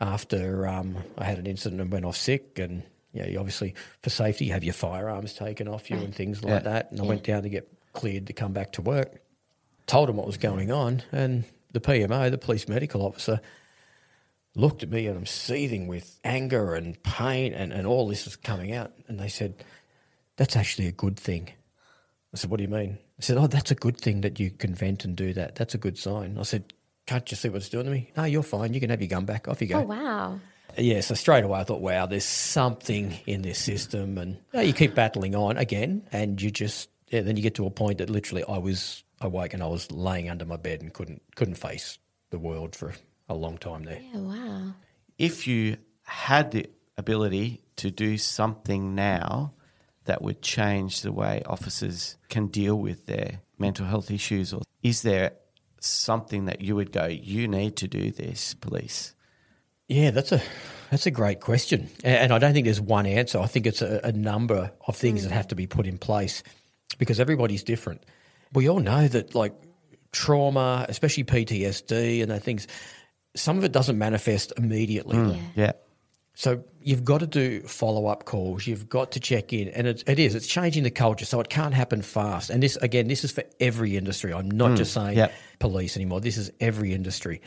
after 0.00 0.66
um, 0.66 0.96
I 1.18 1.24
had 1.24 1.38
an 1.38 1.46
incident 1.46 1.80
and 1.80 1.90
went 1.90 2.04
off 2.04 2.16
sick. 2.16 2.58
And, 2.58 2.82
you 3.12 3.22
know, 3.22 3.28
you 3.28 3.38
obviously, 3.38 3.74
for 4.02 4.10
safety, 4.10 4.46
you 4.46 4.52
have 4.52 4.64
your 4.64 4.74
firearms 4.74 5.34
taken 5.34 5.68
off 5.68 5.90
you 5.90 5.98
and 5.98 6.14
things 6.14 6.42
like 6.42 6.52
Yeah. 6.64 6.70
that. 6.70 6.90
And 6.92 7.00
I 7.00 7.04
went 7.04 7.24
down 7.24 7.42
to 7.42 7.48
get 7.48 7.70
cleared 7.92 8.26
to 8.26 8.32
come 8.32 8.52
back 8.52 8.72
to 8.72 8.82
work, 8.82 9.20
told 9.86 10.08
them 10.08 10.16
what 10.16 10.26
was 10.26 10.36
going 10.36 10.70
on. 10.70 11.02
And 11.12 11.44
the 11.72 11.80
PMO, 11.80 12.30
the 12.30 12.38
police 12.38 12.68
medical 12.68 13.02
officer, 13.02 13.40
looked 14.56 14.82
at 14.82 14.90
me 14.90 15.06
and 15.06 15.16
I'm 15.16 15.26
seething 15.26 15.86
with 15.86 16.18
anger 16.24 16.74
and 16.74 17.00
pain 17.02 17.52
and, 17.52 17.72
and 17.72 17.86
all 17.86 18.08
this 18.08 18.24
was 18.24 18.36
coming 18.36 18.72
out. 18.72 18.92
And 19.06 19.20
they 19.20 19.28
said, 19.28 19.64
That's 20.36 20.56
actually 20.56 20.88
a 20.88 20.92
good 20.92 21.18
thing. 21.18 21.50
I 22.34 22.36
said, 22.36 22.50
What 22.50 22.56
do 22.56 22.64
you 22.64 22.68
mean? 22.68 22.98
I 23.18 23.22
said, 23.22 23.36
Oh, 23.36 23.46
that's 23.46 23.70
a 23.70 23.76
good 23.76 23.98
thing 23.98 24.22
that 24.22 24.40
you 24.40 24.50
can 24.50 24.74
vent 24.74 25.04
and 25.04 25.14
do 25.14 25.32
that. 25.34 25.54
That's 25.54 25.74
a 25.74 25.78
good 25.78 25.98
sign. 25.98 26.38
I 26.38 26.42
said, 26.42 26.72
Can't 27.06 27.30
you 27.30 27.36
see 27.36 27.48
what 27.48 27.58
it's 27.58 27.68
doing 27.68 27.84
to 27.84 27.90
me? 27.90 28.10
No, 28.16 28.24
you're 28.24 28.42
fine. 28.42 28.74
You 28.74 28.80
can 28.80 28.90
have 28.90 29.00
your 29.00 29.08
gun 29.08 29.26
back. 29.26 29.46
Off 29.46 29.60
you 29.60 29.68
go. 29.68 29.80
Oh, 29.80 29.82
wow. 29.82 30.40
Yeah, 30.78 31.00
so 31.00 31.14
straight 31.14 31.44
away 31.44 31.60
I 31.60 31.64
thought, 31.64 31.80
wow, 31.80 32.04
there's 32.04 32.24
something 32.24 33.14
in 33.24 33.40
this 33.40 33.58
system, 33.58 34.18
and 34.18 34.32
you, 34.34 34.40
know, 34.52 34.60
you 34.60 34.74
keep 34.74 34.94
battling 34.94 35.34
on 35.34 35.56
again, 35.56 36.06
and 36.12 36.42
you 36.42 36.50
just 36.50 36.90
yeah, 37.08 37.22
then 37.22 37.36
you 37.36 37.42
get 37.42 37.54
to 37.54 37.66
a 37.66 37.70
point 37.70 37.98
that 37.98 38.10
literally 38.10 38.44
I 38.44 38.58
was 38.58 39.04
awake 39.20 39.54
and 39.54 39.62
I 39.62 39.66
was 39.66 39.90
laying 39.90 40.28
under 40.28 40.44
my 40.44 40.56
bed 40.56 40.82
and 40.82 40.92
couldn't 40.92 41.22
couldn't 41.34 41.54
face 41.54 41.98
the 42.30 42.38
world 42.38 42.74
for 42.74 42.94
a 43.28 43.34
long 43.34 43.58
time 43.58 43.84
there. 43.84 44.00
Yeah, 44.00 44.20
wow. 44.20 44.74
If 45.18 45.46
you 45.46 45.78
had 46.04 46.50
the 46.50 46.66
ability 46.96 47.62
to 47.76 47.90
do 47.90 48.18
something 48.18 48.94
now 48.94 49.52
that 50.04 50.22
would 50.22 50.40
change 50.40 51.02
the 51.02 51.12
way 51.12 51.42
officers 51.46 52.16
can 52.28 52.46
deal 52.46 52.76
with 52.76 53.06
their 53.06 53.40
mental 53.58 53.86
health 53.86 54.10
issues, 54.10 54.52
or 54.52 54.62
is 54.82 55.02
there 55.02 55.32
something 55.80 56.46
that 56.46 56.60
you 56.60 56.76
would 56.76 56.92
go, 56.92 57.06
you 57.06 57.48
need 57.48 57.76
to 57.76 57.88
do 57.88 58.10
this, 58.10 58.54
police? 58.54 59.14
Yeah, 59.88 60.10
that's 60.10 60.32
a 60.32 60.42
that's 60.90 61.06
a 61.06 61.12
great 61.12 61.40
question, 61.40 61.88
and 62.02 62.32
I 62.32 62.38
don't 62.38 62.52
think 62.52 62.64
there's 62.64 62.80
one 62.80 63.06
answer. 63.06 63.38
I 63.38 63.46
think 63.46 63.66
it's 63.66 63.82
a, 63.82 64.00
a 64.02 64.12
number 64.12 64.72
of 64.86 64.96
things 64.96 65.22
that 65.22 65.30
hmm. 65.30 65.36
have 65.36 65.48
to 65.48 65.54
be 65.54 65.66
put 65.66 65.86
in 65.86 65.96
place 65.98 66.42
because 66.98 67.20
everybody's 67.20 67.62
different. 67.62 68.04
We 68.52 68.68
all 68.68 68.80
know 68.80 69.06
that 69.06 69.34
like 69.34 69.54
trauma, 70.12 70.86
especially 70.88 71.24
PTSD 71.24 72.22
and 72.22 72.30
those 72.30 72.42
things, 72.42 72.66
some 73.36 73.58
of 73.58 73.64
it 73.64 73.72
doesn't 73.72 73.98
manifest 73.98 74.52
immediately. 74.56 75.16
Hmm. 75.16 75.30
Yeah. 75.30 75.36
Yeah. 75.54 75.72
So 76.38 76.64
you've 76.82 77.02
got 77.02 77.20
to 77.20 77.26
do 77.26 77.62
follow 77.62 78.08
up 78.08 78.26
calls. 78.26 78.66
You've 78.66 78.90
got 78.90 79.12
to 79.12 79.20
check 79.20 79.54
in, 79.54 79.68
and 79.68 79.86
it, 79.86 80.04
it 80.06 80.18
is. 80.18 80.34
It's 80.34 80.46
changing 80.46 80.82
the 80.82 80.90
culture, 80.90 81.24
so 81.24 81.40
it 81.40 81.48
can't 81.48 81.72
happen 81.72 82.02
fast. 82.02 82.50
And 82.50 82.62
this 82.62 82.76
again, 82.76 83.08
this 83.08 83.24
is 83.24 83.32
for 83.32 83.42
every 83.58 83.96
industry. 83.96 84.34
I'm 84.34 84.50
not 84.50 84.70
hmm. 84.70 84.76
just 84.76 84.92
saying 84.92 85.16
Yep. 85.16 85.32
police 85.60 85.96
anymore. 85.96 86.20
This 86.20 86.36
is 86.36 86.52
every 86.60 86.92
industry. 86.92 87.40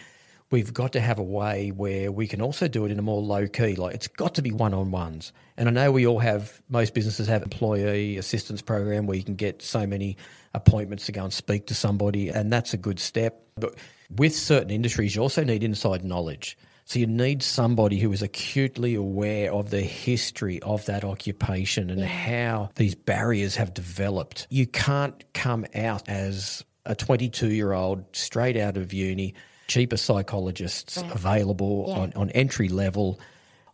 We've 0.51 0.73
got 0.73 0.93
to 0.93 0.99
have 0.99 1.19
a 1.19 1.23
way 1.23 1.69
where 1.69 2.11
we 2.11 2.25
can 2.25 2.41
also 2.41 2.67
do 2.67 2.83
it 2.85 2.91
in 2.91 2.97
a 2.97 3.03
more 3.03 3.21
low 3.21 3.47
key. 3.47 3.75
Like 3.75 3.93
it's 3.93 4.07
got 4.07 4.33
to 4.35 4.41
be 4.41 4.51
one 4.51 4.73
on 4.73 4.89
ones. 4.89 5.31
And 5.55 5.69
I 5.69 5.71
know 5.71 5.91
we 5.91 6.07
all 6.07 6.17
have. 6.17 6.59
Most 6.67 6.95
businesses 6.95 7.27
have 7.27 7.43
employee 7.43 8.17
assistance 8.17 8.63
program 8.63 9.05
where 9.05 9.17
you 9.17 9.23
can 9.23 9.35
get 9.35 9.61
so 9.61 9.85
many 9.85 10.17
appointments 10.55 11.05
to 11.05 11.11
go 11.11 11.23
and 11.23 11.31
speak 11.31 11.67
to 11.67 11.75
somebody, 11.75 12.29
and 12.29 12.51
that's 12.51 12.73
a 12.73 12.77
good 12.77 12.99
step. 12.99 13.43
But 13.55 13.75
with 14.09 14.35
certain 14.35 14.69
industries, 14.71 15.15
you 15.15 15.21
also 15.21 15.43
need 15.43 15.63
inside 15.63 16.03
knowledge. 16.03 16.57
So 16.85 16.97
you 16.97 17.05
need 17.05 17.43
somebody 17.43 17.99
who 17.99 18.11
is 18.11 18.23
acutely 18.23 18.95
aware 18.95 19.53
of 19.53 19.69
the 19.69 19.81
history 19.81 20.59
of 20.63 20.85
that 20.87 21.03
occupation 21.03 21.91
and 21.91 22.01
how 22.03 22.71
these 22.75 22.95
barriers 22.95 23.55
have 23.57 23.75
developed. 23.75 24.47
You 24.49 24.65
can't 24.65 25.23
come 25.35 25.67
out 25.75 26.09
as 26.09 26.65
a 26.87 26.95
22 26.95 27.51
year 27.53 27.73
old 27.73 28.05
straight 28.13 28.57
out 28.57 28.75
of 28.75 28.91
uni, 28.91 29.35
cheaper 29.67 29.97
psychologists 29.97 30.97
available 30.97 31.85
Yeah. 31.89 31.93
on, 31.99 32.13
on 32.15 32.29
entry 32.31 32.69
level. 32.69 33.19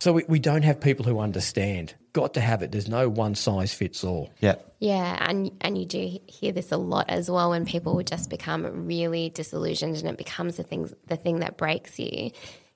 So 0.00 0.12
we, 0.12 0.24
we 0.28 0.38
don't 0.38 0.62
have 0.62 0.80
people 0.80 1.04
who 1.04 1.20
understand. 1.20 1.94
Got 2.12 2.34
to 2.34 2.40
have 2.40 2.62
it. 2.62 2.72
There's 2.72 2.88
no 2.88 3.08
one 3.08 3.34
size 3.34 3.74
fits 3.74 4.04
all. 4.04 4.30
Yeah. 4.40 4.56
Yeah, 4.78 5.16
and 5.26 5.50
and 5.62 5.78
you 5.78 5.86
do 5.86 6.18
hear 6.26 6.52
this 6.52 6.70
a 6.70 6.76
lot 6.76 7.08
as 7.08 7.30
well 7.30 7.50
when 7.50 7.64
people 7.64 8.02
just 8.02 8.28
become 8.28 8.86
really 8.86 9.30
disillusioned 9.30 9.96
and 9.96 10.08
it 10.08 10.18
becomes 10.18 10.56
the 10.56 10.62
thing 10.62 10.90
the 11.06 11.16
thing 11.16 11.40
that 11.40 11.56
breaks 11.56 11.98
you 11.98 12.30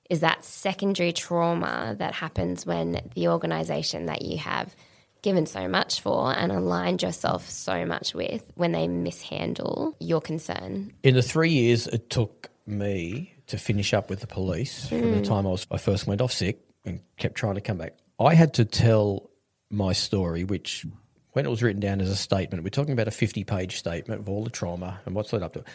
is 0.09 0.21
that 0.21 0.43
secondary 0.43 1.13
trauma 1.13 1.95
that 1.99 2.13
happens 2.13 2.65
when 2.65 2.99
the 3.15 3.27
organization 3.27 4.07
that 4.07 4.23
you 4.23 4.37
have 4.37 4.75
given 5.21 5.45
so 5.45 5.67
much 5.67 6.01
for 6.01 6.35
and 6.35 6.51
aligned 6.51 7.03
yourself 7.03 7.47
so 7.47 7.85
much 7.85 8.15
with 8.15 8.51
when 8.55 8.71
they 8.71 8.87
mishandle 8.87 9.95
your 9.99 10.19
concern. 10.19 10.91
In 11.03 11.13
the 11.13 11.21
three 11.21 11.51
years 11.51 11.85
it 11.85 12.09
took 12.09 12.49
me 12.65 13.35
to 13.45 13.57
finish 13.57 13.93
up 13.93 14.09
with 14.09 14.21
the 14.21 14.27
police 14.27 14.89
from 14.89 15.11
the 15.11 15.17
mm. 15.17 15.27
time 15.27 15.45
I 15.45 15.51
was 15.51 15.67
I 15.69 15.77
first 15.77 16.07
went 16.07 16.19
off 16.19 16.31
sick 16.31 16.59
and 16.85 16.99
kept 17.17 17.35
trying 17.35 17.55
to 17.55 17.61
come 17.61 17.77
back, 17.77 17.97
I 18.19 18.33
had 18.33 18.53
to 18.55 18.65
tell 18.65 19.29
my 19.69 19.93
story, 19.93 20.43
which 20.43 20.85
when 21.31 21.45
it 21.45 21.49
was 21.49 21.63
written 21.63 21.79
down 21.79 22.01
as 22.01 22.09
a 22.09 22.15
statement, 22.15 22.63
we're 22.63 22.69
talking 22.69 22.93
about 22.93 23.07
a 23.07 23.11
50 23.11 23.43
page 23.43 23.77
statement 23.77 24.21
of 24.21 24.29
all 24.29 24.43
the 24.43 24.49
trauma 24.49 24.99
and 25.05 25.15
what's 25.15 25.31
led 25.33 25.43
up 25.43 25.53
to 25.53 25.59
it. 25.59 25.67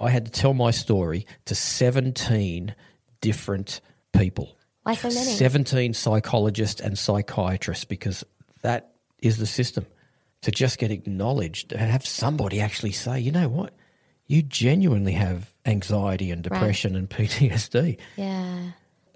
I 0.00 0.10
had 0.10 0.24
to 0.24 0.30
tell 0.30 0.54
my 0.54 0.70
story 0.72 1.26
to 1.44 1.54
17 1.54 2.74
different 3.20 3.80
people. 4.12 4.56
Why 4.82 4.94
so 4.94 5.08
many? 5.08 5.32
17 5.32 5.94
psychologists 5.94 6.80
and 6.80 6.98
psychiatrists 6.98 7.84
because 7.84 8.24
that 8.62 8.94
is 9.20 9.38
the 9.38 9.46
system. 9.46 9.86
To 10.42 10.50
just 10.50 10.78
get 10.78 10.90
acknowledged, 10.90 11.72
and 11.72 11.90
have 11.90 12.04
somebody 12.04 12.60
actually 12.60 12.92
say, 12.92 13.18
you 13.18 13.32
know 13.32 13.48
what, 13.48 13.72
you 14.26 14.42
genuinely 14.42 15.12
have 15.12 15.54
anxiety 15.64 16.30
and 16.30 16.42
depression 16.42 16.96
and 16.96 17.08
PTSD. 17.08 17.96
Yeah. 18.16 18.72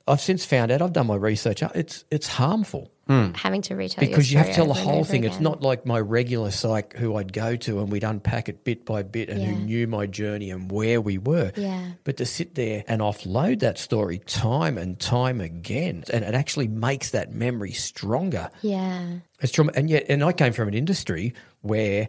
I've 0.09 0.21
since 0.21 0.45
found 0.45 0.71
out, 0.71 0.83
I've 0.83 0.93
done 0.93 1.07
my 1.07 1.15
research, 1.17 1.63
uh, 1.63 1.69
it's, 1.75 2.05
it's 2.11 2.27
harmful 2.29 2.91
Having 3.09 3.63
to 3.63 3.75
retell 3.75 4.05
your 4.05 4.11
because 4.11 4.31
you 4.31 4.37
have 4.37 4.49
to 4.49 4.53
tell 4.53 4.67
the 4.67 4.75
whole 4.75 4.99
over 5.01 5.11
thing. 5.11 5.25
It's 5.25 5.41
not 5.41 5.63
like 5.63 5.87
my 5.87 5.99
regular 5.99 6.51
psych 6.51 6.95
who 6.95 7.17
I'd 7.17 7.33
go 7.33 7.57
to 7.57 7.81
and 7.81 7.91
we'd 7.91 8.05
unpack 8.05 8.51
it 8.51 8.65
bit 8.65 8.85
by 8.85 9.03
bit 9.03 9.31
and 9.31 9.41
Yeah. 9.41 9.47
who 9.47 9.65
knew 9.65 9.87
my 9.87 10.05
journey 10.05 10.51
and 10.51 10.71
where 10.71 11.01
we 11.01 11.17
were. 11.17 11.53
Yeah. 11.57 11.93
But 12.05 12.19
to 12.19 12.27
sit 12.27 12.55
there 12.55 12.85
and 12.87 13.01
offload 13.01 13.61
that 13.61 13.79
story 13.79 14.19
time 14.19 14.77
and 14.77 15.01
time 15.01 15.41
again, 15.41 16.05
and 16.13 16.23
it 16.23 16.35
actually 16.35 16.69
makes 16.69 17.09
that 17.13 17.33
memory 17.33 17.73
stronger. 17.73 18.51
Yeah. 18.61 19.21
It's 19.41 19.53
trauma, 19.53 19.73
and 19.75 19.89
yet, 19.89 20.05
and 20.11 20.23
I 20.23 20.33
came 20.33 20.53
from 20.53 20.69
an 20.69 20.75
industry 20.75 21.33
where, 21.63 22.09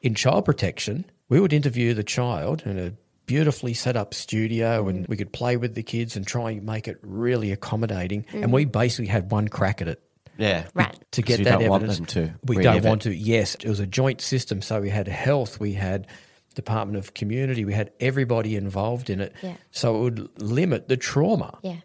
in 0.00 0.14
child 0.14 0.46
protection, 0.46 1.04
we 1.28 1.40
would 1.40 1.52
interview 1.52 1.92
the 1.92 2.04
child 2.04 2.62
and 2.64 2.78
a 2.78 2.94
beautifully 3.28 3.74
set 3.74 3.96
up 3.96 4.12
studio, 4.14 4.82
mm. 4.84 4.88
and 4.90 5.06
we 5.06 5.16
could 5.16 5.32
play 5.32 5.56
with 5.56 5.76
the 5.76 5.84
kids 5.84 6.16
and 6.16 6.26
try 6.26 6.50
and 6.50 6.64
make 6.64 6.88
it 6.88 6.98
really 7.02 7.52
accommodating. 7.52 8.24
And 8.32 8.46
mm. 8.46 8.52
we 8.52 8.64
basically 8.64 9.06
had 9.06 9.30
one 9.30 9.46
crack 9.46 9.80
at 9.80 9.86
it 9.86 10.02
Yeah. 10.36 10.66
Right. 10.74 10.96
to 11.12 11.22
get 11.22 11.44
that 11.44 11.60
don't 11.60 11.68
want 11.68 11.84
evidence. 11.84 12.14
them 12.14 12.30
to 12.30 12.34
we 12.44 12.60
don't 12.62 12.78
it. 12.78 12.84
want 12.84 13.02
to. 13.02 13.14
Yes, 13.14 13.54
it 13.54 13.68
was 13.68 13.78
a 13.78 13.86
joint 13.86 14.20
system, 14.20 14.60
so 14.62 14.80
we 14.80 14.90
had 14.90 15.06
health, 15.06 15.60
we 15.60 15.74
had 15.74 16.08
Department 16.56 16.98
of 16.98 17.14
Community, 17.14 17.64
we 17.64 17.74
had 17.74 17.92
everybody 18.00 18.56
involved 18.56 19.10
in 19.10 19.20
it. 19.20 19.32
Yeah. 19.42 19.54
So 19.70 19.96
it 19.96 20.00
would 20.00 20.42
limit 20.42 20.88
the 20.88 20.96
trauma, 20.96 21.56
Yeah. 21.62 21.76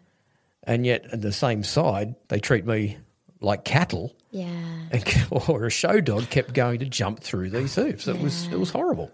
and 0.64 0.84
yet 0.84 1.06
at 1.12 1.20
the 1.20 1.30
same 1.32 1.62
side, 1.62 2.16
they 2.28 2.40
treat 2.40 2.66
me 2.66 2.96
like 3.40 3.64
cattle. 3.64 4.16
Yeah. 4.32 4.48
and, 4.90 5.04
or 5.48 5.66
a 5.66 5.70
show 5.70 6.00
dog 6.00 6.28
kept 6.30 6.54
going 6.54 6.80
to 6.80 6.86
jump 6.86 7.20
through 7.20 7.50
these 7.50 7.76
hoops. 7.76 8.08
It 8.08 8.18
was 8.18 8.48
it 8.48 8.58
was 8.58 8.70
horrible. 8.70 9.12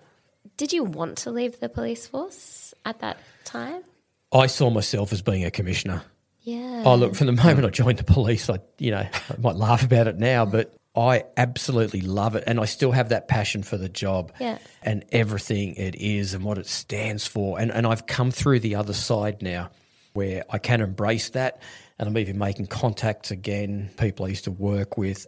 Did 0.61 0.75
you 0.75 0.85
want 0.85 1.17
to 1.19 1.31
leave 1.31 1.59
the 1.59 1.71
police 1.71 2.07
force 2.07 2.75
at 2.85 2.99
that 3.01 3.17
time? 3.47 3.83
I 4.31 4.47
saw 4.47 4.69
myself 4.69 5.11
as 5.11 5.23
being 5.23 5.43
a 5.47 5.51
commissioner. 5.51 6.03
Yeah. 6.43 6.83
Oh, 6.85 6.97
look, 6.97 7.15
from 7.15 7.29
the 7.29 7.33
moment 7.33 7.65
I 7.65 7.71
joined 7.71 7.97
the 7.99 8.05
police, 8.05 8.51
I 8.51 8.59
you 8.77 8.91
know 8.91 8.99
I 9.31 9.37
might 9.39 9.57
laugh 9.57 9.83
about 9.83 10.07
it 10.07 10.19
now, 10.19 10.45
but 10.45 10.75
I 10.95 11.25
absolutely 11.39 12.03
love 12.03 12.37
it, 12.37 12.45
and 12.47 12.61
I 12.61 12.67
still 12.67 12.93
have 12.93 13.09
that 13.09 13.27
passion 13.27 13.63
for 13.63 13.79
the 13.79 13.89
job 13.89 14.33
Yeah. 14.39 14.59
and 14.83 15.03
everything 15.13 15.77
it 15.77 15.95
is 15.95 16.35
and 16.35 16.45
what 16.45 16.59
it 16.59 16.67
stands 16.67 17.27
for. 17.27 17.59
And 17.59 17.73
and 17.73 17.87
I've 17.87 18.05
come 18.07 18.31
through 18.31 18.61
the 18.61 18.75
other 18.75 18.93
side 18.93 19.41
now, 19.41 19.71
where 20.13 20.45
I 20.51 20.59
can 20.59 20.83
embrace 20.83 21.31
that, 21.31 21.63
and 21.99 22.07
I'm 22.07 22.19
even 22.19 22.37
making 22.37 22.67
contacts 22.67 23.31
again. 23.31 23.89
People 23.97 24.27
I 24.27 24.29
used 24.29 24.45
to 24.45 24.51
work 24.51 24.99
with. 24.99 25.27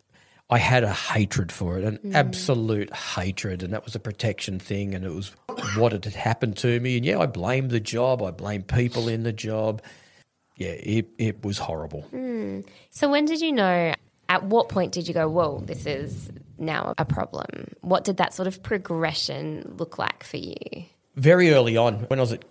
I 0.52 0.58
had 0.58 0.84
a 0.84 0.92
hatred 0.92 1.50
for 1.50 1.78
it, 1.78 1.84
an 1.84 2.12
absolute 2.14 2.92
hatred, 2.94 3.62
and 3.62 3.72
that 3.72 3.86
was 3.86 3.94
a 3.94 3.98
protection 3.98 4.58
thing, 4.58 4.94
and 4.94 5.02
it 5.02 5.08
was 5.10 5.32
what 5.78 5.92
had 5.92 6.04
happened 6.04 6.58
to 6.58 6.78
me. 6.78 6.98
And 6.98 7.06
yeah, 7.06 7.18
I 7.18 7.24
blamed 7.24 7.70
the 7.70 7.80
job, 7.80 8.22
I 8.22 8.32
blamed 8.32 8.68
people 8.68 9.08
in 9.08 9.22
the 9.22 9.32
job. 9.32 9.80
Yeah, 10.58 10.72
it, 10.72 11.08
it 11.16 11.42
was 11.42 11.56
horrible. 11.56 12.04
So 12.90 13.10
when 13.10 13.24
did 13.24 13.40
you 13.40 13.52
know? 13.52 13.94
At 14.28 14.44
what 14.44 14.68
point 14.68 14.92
did 14.92 15.08
you 15.08 15.14
go, 15.14 15.26
"Whoa, 15.28 15.60
this 15.64 15.86
is 15.86 16.30
now 16.58 16.92
a 16.98 17.04
problem"? 17.06 17.68
What 17.80 18.04
did 18.04 18.18
that 18.18 18.34
sort 18.34 18.46
of 18.46 18.62
progression 18.62 19.74
look 19.78 19.98
like 19.98 20.22
for 20.22 20.36
you? 20.36 20.84
Very 21.16 21.50
early 21.52 21.78
on, 21.78 21.94
when 22.08 22.18
I 22.18 22.22
was 22.22 22.32
at 22.32 22.44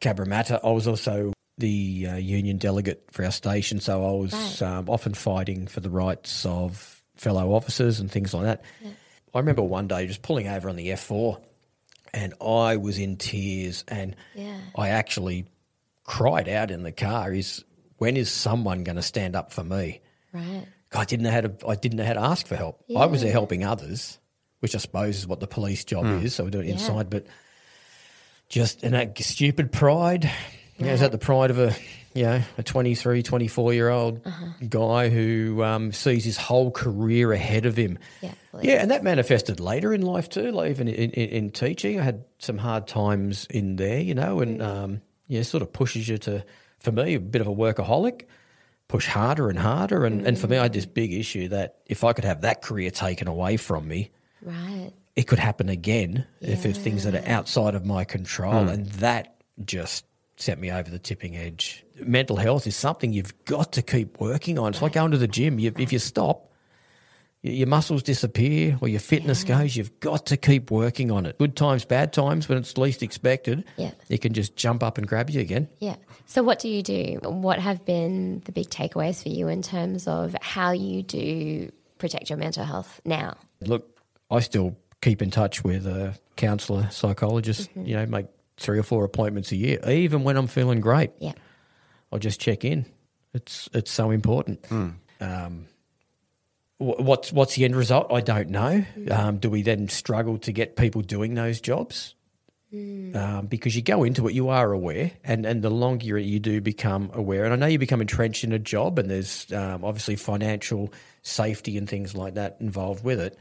Cabramatta, 0.00 0.58
I 0.64 0.70
was 0.70 0.86
also 0.88 1.32
the 1.58 2.06
uh, 2.10 2.16
union 2.16 2.58
delegate 2.58 3.04
for 3.12 3.24
our 3.24 3.30
station, 3.30 3.78
so 3.78 4.04
I 4.04 4.12
was 4.12 4.32
Right. 4.60 4.62
um, 4.62 4.88
often 4.88 5.14
fighting 5.14 5.68
for 5.68 5.78
the 5.80 5.90
rights 5.90 6.44
of 6.44 7.03
fellow 7.14 7.52
officers 7.52 8.00
and 8.00 8.10
things 8.10 8.34
like 8.34 8.44
that. 8.44 8.62
I 9.34 9.38
remember 9.38 9.62
one 9.62 9.88
day 9.88 10.06
just 10.06 10.22
pulling 10.22 10.48
over 10.48 10.68
on 10.68 10.76
the 10.76 10.88
F4 10.88 11.40
and 12.12 12.34
I 12.40 12.76
was 12.76 12.98
in 12.98 13.16
tears 13.16 13.84
and 13.88 14.14
Yeah. 14.34 14.56
I 14.76 14.90
actually 14.90 15.46
cried 16.04 16.48
out 16.48 16.70
in 16.70 16.82
the 16.82 16.92
car 16.92 17.32
is 17.32 17.64
when 17.98 18.16
is 18.16 18.30
someone 18.30 18.84
going 18.84 18.96
to 18.96 19.02
stand 19.02 19.34
up 19.34 19.52
for 19.52 19.64
me? 19.64 20.00
Right. 20.32 20.66
I 20.92 21.04
didn't 21.04 21.24
know 21.24 21.30
how 21.30 21.40
to. 21.40 21.54
I 21.66 21.74
didn't 21.74 21.98
know 21.98 22.04
how 22.04 22.12
to 22.12 22.20
ask 22.20 22.46
for 22.46 22.54
help. 22.54 22.84
I 22.96 23.06
was 23.06 23.22
there 23.22 23.32
helping 23.32 23.64
others, 23.64 24.18
which 24.60 24.76
I 24.76 24.78
suppose 24.78 25.18
is 25.18 25.26
what 25.26 25.40
the 25.40 25.46
police 25.48 25.84
job 25.84 26.04
hmm. 26.04 26.24
is. 26.24 26.36
So 26.36 26.44
we 26.44 26.50
do 26.50 26.60
it 26.60 26.66
inside, 26.66 27.10
but 27.10 27.26
just 28.48 28.84
and 28.84 28.94
that 28.94 29.18
stupid 29.18 29.72
pride. 29.72 30.30
You 30.76 30.86
know, 30.86 30.92
is 30.92 31.00
that 31.00 31.12
the 31.12 31.18
pride 31.18 31.50
of 31.50 31.58
a 31.58 31.74
you 32.14 32.22
know, 32.24 32.42
a 32.58 32.62
23, 32.62 33.22
24 33.22 33.74
year 33.74 33.88
old 33.90 34.20
Uh-huh. 34.24 34.46
guy 34.68 35.08
who 35.08 35.62
um, 35.62 35.92
sees 35.92 36.24
his 36.24 36.36
whole 36.36 36.70
career 36.70 37.32
ahead 37.32 37.66
of 37.66 37.76
him. 37.76 37.98
Yeah, 38.22 38.32
Yeah, 38.62 38.74
and 38.82 38.90
that 38.90 39.02
manifested 39.02 39.60
later 39.60 39.92
in 39.92 40.02
life 40.02 40.28
too, 40.28 40.50
like 40.52 40.70
even 40.70 40.88
in, 40.88 41.10
in, 41.10 41.28
in 41.28 41.50
teaching. 41.50 41.98
I 42.00 42.04
had 42.04 42.24
some 42.38 42.58
hard 42.58 42.86
times 42.86 43.46
in 43.50 43.76
there, 43.76 43.98
you 44.00 44.14
know, 44.14 44.40
and 44.40 44.62
um, 44.62 45.00
yeah, 45.26 45.42
sort 45.42 45.62
of 45.62 45.72
pushes 45.72 46.08
you 46.08 46.18
to, 46.18 46.44
for 46.78 46.92
me, 46.92 47.14
a 47.14 47.20
bit 47.20 47.40
of 47.40 47.46
a 47.48 47.54
workaholic, 47.54 48.26
push 48.88 49.06
harder 49.06 49.48
and 49.48 49.58
harder. 49.58 50.04
And, 50.04 50.26
and 50.26 50.38
for 50.38 50.46
me, 50.46 50.56
I 50.58 50.62
had 50.64 50.72
this 50.72 50.86
big 50.86 51.12
issue 51.12 51.48
that 51.48 51.78
if 51.86 52.04
I 52.04 52.12
could 52.12 52.24
have 52.24 52.42
that 52.42 52.62
career 52.62 52.90
taken 52.90 53.26
away 53.28 53.56
from 53.56 53.88
me, 53.88 54.10
Right. 54.42 54.92
it 55.16 55.22
could 55.26 55.38
happen 55.38 55.68
again 55.70 56.26
if 56.42 56.62
there's 56.62 56.76
things 56.78 57.04
that 57.04 57.14
are 57.14 57.26
outside 57.28 57.74
of 57.74 57.84
my 57.86 58.04
control. 58.04 58.68
And 58.68 58.86
that 59.00 59.36
just 59.64 60.04
sent 60.36 60.60
me 60.60 60.70
over 60.70 60.90
the 60.90 60.98
tipping 60.98 61.36
edge. 61.36 61.84
Mental 62.00 62.36
health 62.36 62.66
is 62.66 62.76
something 62.76 63.12
you've 63.12 63.44
got 63.44 63.72
to 63.72 63.82
keep 63.82 64.20
working 64.20 64.58
on. 64.58 64.72
It's 64.72 64.82
like 64.82 64.92
going 64.92 65.12
to 65.12 65.18
the 65.18 65.28
gym. 65.28 65.58
You, 65.58 65.72
if 65.78 65.92
you 65.92 65.98
stop, 65.98 66.50
your 67.42 67.66
muscles 67.68 68.02
disappear 68.02 68.78
or 68.80 68.88
your 68.88 69.00
fitness 69.00 69.44
goes. 69.44 69.76
You've 69.76 70.00
got 70.00 70.26
to 70.26 70.36
keep 70.36 70.70
working 70.70 71.10
on 71.10 71.26
it. 71.26 71.38
Good 71.38 71.56
times, 71.56 71.84
bad 71.84 72.12
times, 72.12 72.48
when 72.48 72.58
it's 72.58 72.78
least 72.78 73.02
expected, 73.02 73.64
Yeah. 73.76 73.92
it 74.08 74.22
can 74.22 74.32
just 74.32 74.56
jump 74.56 74.82
up 74.82 74.98
and 74.98 75.06
grab 75.06 75.30
you 75.30 75.40
again. 75.40 75.68
Yeah. 75.78 75.96
So, 76.26 76.42
what 76.42 76.58
do 76.58 76.68
you 76.68 76.82
do? 76.82 77.18
What 77.22 77.58
have 77.58 77.84
been 77.84 78.40
the 78.46 78.52
big 78.52 78.70
takeaways 78.70 79.22
for 79.22 79.28
you 79.28 79.48
in 79.48 79.60
terms 79.60 80.08
of 80.08 80.34
how 80.40 80.72
you 80.72 81.02
do 81.02 81.70
protect 81.98 82.30
your 82.30 82.38
mental 82.38 82.64
health 82.64 83.00
now? 83.04 83.36
Look, 83.60 84.00
I 84.30 84.40
still 84.40 84.76
keep 85.02 85.20
in 85.20 85.30
touch 85.30 85.62
with 85.62 85.86
a 85.86 86.18
counsellor, 86.36 86.88
psychologist, 86.90 87.70
mm-hmm. 87.70 87.86
you 87.86 87.96
know, 87.96 88.06
make 88.06 88.26
three 88.56 88.78
or 88.78 88.82
four 88.82 89.04
appointments 89.04 89.52
a 89.52 89.56
year, 89.56 89.78
even 89.88 90.24
when 90.24 90.36
I'm 90.36 90.46
feeling 90.46 90.80
great. 90.80 91.10
Yeah. 91.18 91.32
I'll 92.12 92.18
just 92.18 92.40
check 92.40 92.64
in. 92.64 92.86
It's 93.32 93.68
it's 93.72 93.90
so 93.90 94.10
important. 94.10 94.64
Um, 95.20 95.66
what's 96.78 97.32
what's 97.32 97.56
the 97.56 97.64
end 97.64 97.74
result? 97.74 98.12
I 98.12 98.20
don't 98.20 98.50
know. 98.50 98.84
Um, 99.10 99.38
do 99.38 99.50
we 99.50 99.62
then 99.62 99.88
struggle 99.88 100.38
to 100.38 100.52
get 100.52 100.76
people 100.76 101.02
doing 101.02 101.34
those 101.34 101.60
jobs? 101.60 102.14
Um, 102.72 103.46
because 103.46 103.76
you 103.76 103.82
go 103.82 104.02
into 104.02 104.26
it, 104.26 104.34
you 104.34 104.48
are 104.48 104.72
aware, 104.72 105.12
and, 105.22 105.46
and 105.46 105.62
the 105.62 105.70
longer 105.70 106.06
you, 106.06 106.16
you 106.16 106.40
do 106.40 106.60
become 106.60 107.08
aware, 107.14 107.44
and 107.44 107.52
I 107.52 107.56
know 107.56 107.66
you 107.66 107.78
become 107.78 108.00
entrenched 108.00 108.42
in 108.42 108.52
a 108.52 108.58
job, 108.58 108.98
and 108.98 109.08
there's 109.08 109.52
um, 109.52 109.84
obviously 109.84 110.16
financial 110.16 110.92
safety 111.22 111.78
and 111.78 111.88
things 111.88 112.16
like 112.16 112.34
that 112.34 112.56
involved 112.58 113.04
with 113.04 113.20
it. 113.20 113.38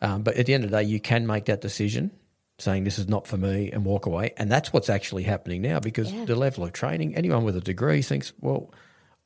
Um, 0.00 0.22
but 0.22 0.36
at 0.36 0.46
the 0.46 0.54
end 0.54 0.64
of 0.64 0.70
the 0.70 0.78
day, 0.78 0.84
you 0.84 1.00
can 1.00 1.26
make 1.26 1.44
that 1.46 1.60
decision, 1.60 2.12
saying 2.62 2.84
this 2.84 2.98
is 2.98 3.08
not 3.08 3.26
for 3.26 3.36
me, 3.36 3.70
and 3.70 3.84
walk 3.84 4.06
away. 4.06 4.32
And 4.36 4.50
that's 4.50 4.72
what's 4.72 4.88
actually 4.88 5.24
happening 5.24 5.60
now 5.62 5.80
because 5.80 6.12
Yeah. 6.12 6.24
the 6.24 6.36
level 6.36 6.64
of 6.64 6.72
training, 6.72 7.14
anyone 7.16 7.44
with 7.44 7.56
a 7.56 7.60
degree 7.60 8.02
thinks, 8.02 8.32
well, 8.40 8.72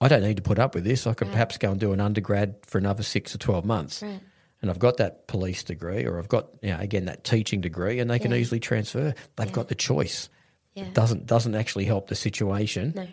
I 0.00 0.08
don't 0.08 0.22
need 0.22 0.36
to 0.36 0.42
put 0.42 0.58
up 0.58 0.74
with 0.74 0.84
this. 0.84 1.06
I 1.06 1.14
could 1.14 1.30
perhaps 1.30 1.56
go 1.58 1.70
and 1.70 1.80
do 1.80 1.92
an 1.92 2.00
undergrad 2.00 2.56
for 2.66 2.78
another 2.78 3.02
six 3.02 3.34
or 3.34 3.38
12 3.38 3.64
months. 3.64 4.02
Right. 4.02 4.20
And 4.62 4.70
I've 4.70 4.78
got 4.78 4.96
that 4.96 5.26
police 5.26 5.62
degree, 5.62 6.04
or 6.04 6.18
I've 6.18 6.28
got, 6.28 6.48
you 6.62 6.70
know, 6.70 6.78
again, 6.80 7.04
that 7.06 7.24
teaching 7.24 7.60
degree, 7.60 8.00
and 8.00 8.10
they 8.10 8.18
can 8.18 8.30
Yeah. 8.30 8.38
easily 8.38 8.58
transfer. 8.60 9.14
They've 9.36 9.52
got 9.52 9.68
the 9.68 9.74
choice. 9.74 10.28
Yeah. 10.74 10.84
It 10.84 10.94
doesn't, 10.94 11.26
doesn't 11.26 11.54
actually 11.54 11.84
help 11.84 12.08
the 12.08 12.14
situation. 12.14 12.92
No. 12.96 13.06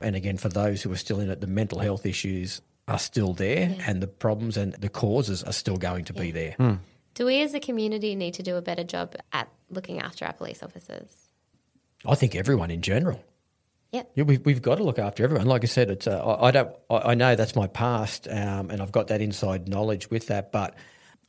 And 0.00 0.14
again, 0.16 0.36
for 0.36 0.48
those 0.48 0.82
who 0.82 0.92
are 0.92 0.96
still 0.96 1.20
in 1.20 1.30
it, 1.30 1.40
the 1.40 1.46
mental 1.46 1.78
health 1.80 2.06
issues 2.06 2.60
are 2.88 2.98
still 2.98 3.32
there, 3.32 3.74
and 3.86 4.00
the 4.00 4.06
problems 4.06 4.56
and 4.56 4.72
the 4.74 4.88
causes 4.88 5.42
are 5.42 5.52
still 5.52 5.76
going 5.76 6.04
to 6.04 6.12
be 6.12 6.30
there. 6.30 6.52
Hmm. 6.56 6.74
Do 7.16 7.24
we 7.24 7.40
as 7.40 7.54
a 7.54 7.60
community 7.60 8.14
need 8.14 8.34
to 8.34 8.42
do 8.42 8.56
a 8.56 8.62
better 8.62 8.84
job 8.84 9.16
at 9.32 9.48
looking 9.70 10.00
after 10.00 10.26
our 10.26 10.34
police 10.34 10.62
officers? 10.62 11.08
I 12.04 12.14
think 12.14 12.36
everyone 12.36 12.70
in 12.70 12.82
general. 12.82 13.24
Yep. 13.92 14.10
Yeah, 14.14 14.24
we've, 14.24 14.44
we've 14.44 14.60
got 14.60 14.74
to 14.76 14.84
look 14.84 14.98
after 14.98 15.24
everyone. 15.24 15.46
Like 15.46 15.64
I 15.64 15.66
said, 15.66 15.90
it's 15.90 16.06
uh, 16.06 16.18
I, 16.18 16.48
I 16.48 16.50
don't. 16.50 16.76
I, 16.90 16.96
I 16.96 17.14
know 17.14 17.34
that's 17.34 17.56
my 17.56 17.68
past, 17.68 18.28
um, 18.28 18.70
and 18.70 18.82
I've 18.82 18.92
got 18.92 19.08
that 19.08 19.22
inside 19.22 19.66
knowledge 19.66 20.10
with 20.10 20.26
that. 20.26 20.52
But 20.52 20.74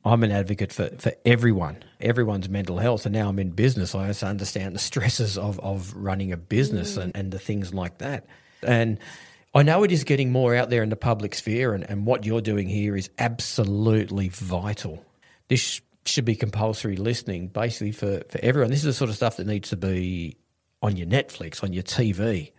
I'm 0.03 0.24
an 0.25 0.32
advocate 0.32 0.74
for, 0.74 0.89
for 0.98 1.13
everyone, 1.24 1.84
everyone's 2.01 2.50
mental 2.50 2.79
health. 2.79 3.06
And 3.06 3.13
now 3.13 3.29
I'm 3.29 3.39
in 3.39 3.51
business. 3.51 3.96
I 3.96 4.08
also 4.08 4.27
understand 4.27 4.75
the 4.75 4.79
stresses 4.91 5.38
of 5.38 5.58
of 5.62 5.94
running 5.96 6.34
a 6.34 6.38
business 6.38 6.98
and, 6.98 7.15
and 7.15 7.32
the 7.32 7.39
things 7.39 7.74
like 7.74 8.00
that. 8.00 8.25
And 8.62 9.00
I 9.56 9.63
know 9.63 9.84
it 9.84 9.94
is 9.94 10.03
getting 10.03 10.34
more 10.34 10.53
out 10.53 10.70
there 10.70 10.84
in 10.84 10.89
the 10.89 10.98
public 10.98 11.34
sphere, 11.34 11.73
and, 11.73 11.89
and 11.89 12.06
what 12.06 12.26
you're 12.26 12.41
doing 12.41 12.67
here 12.67 12.97
is 12.97 13.10
absolutely 13.17 14.28
vital. 14.28 15.06
This 15.49 15.60
sh- 15.60 15.81
should 16.05 16.25
be 16.25 16.36
compulsory 16.36 16.95
listening, 16.97 17.47
basically 17.47 17.91
for, 17.91 18.21
for 18.29 18.39
everyone. 18.41 18.69
This 18.69 18.79
is 18.79 18.86
the 18.86 18.93
sort 18.93 19.10
of 19.10 19.15
stuff 19.15 19.38
that 19.38 19.47
needs 19.47 19.69
to 19.69 19.77
be 19.77 20.38
on 20.81 20.95
your 20.95 21.07
Netflix, 21.07 21.63
on 21.63 21.73
your 21.73 21.83
TV. 21.83 22.51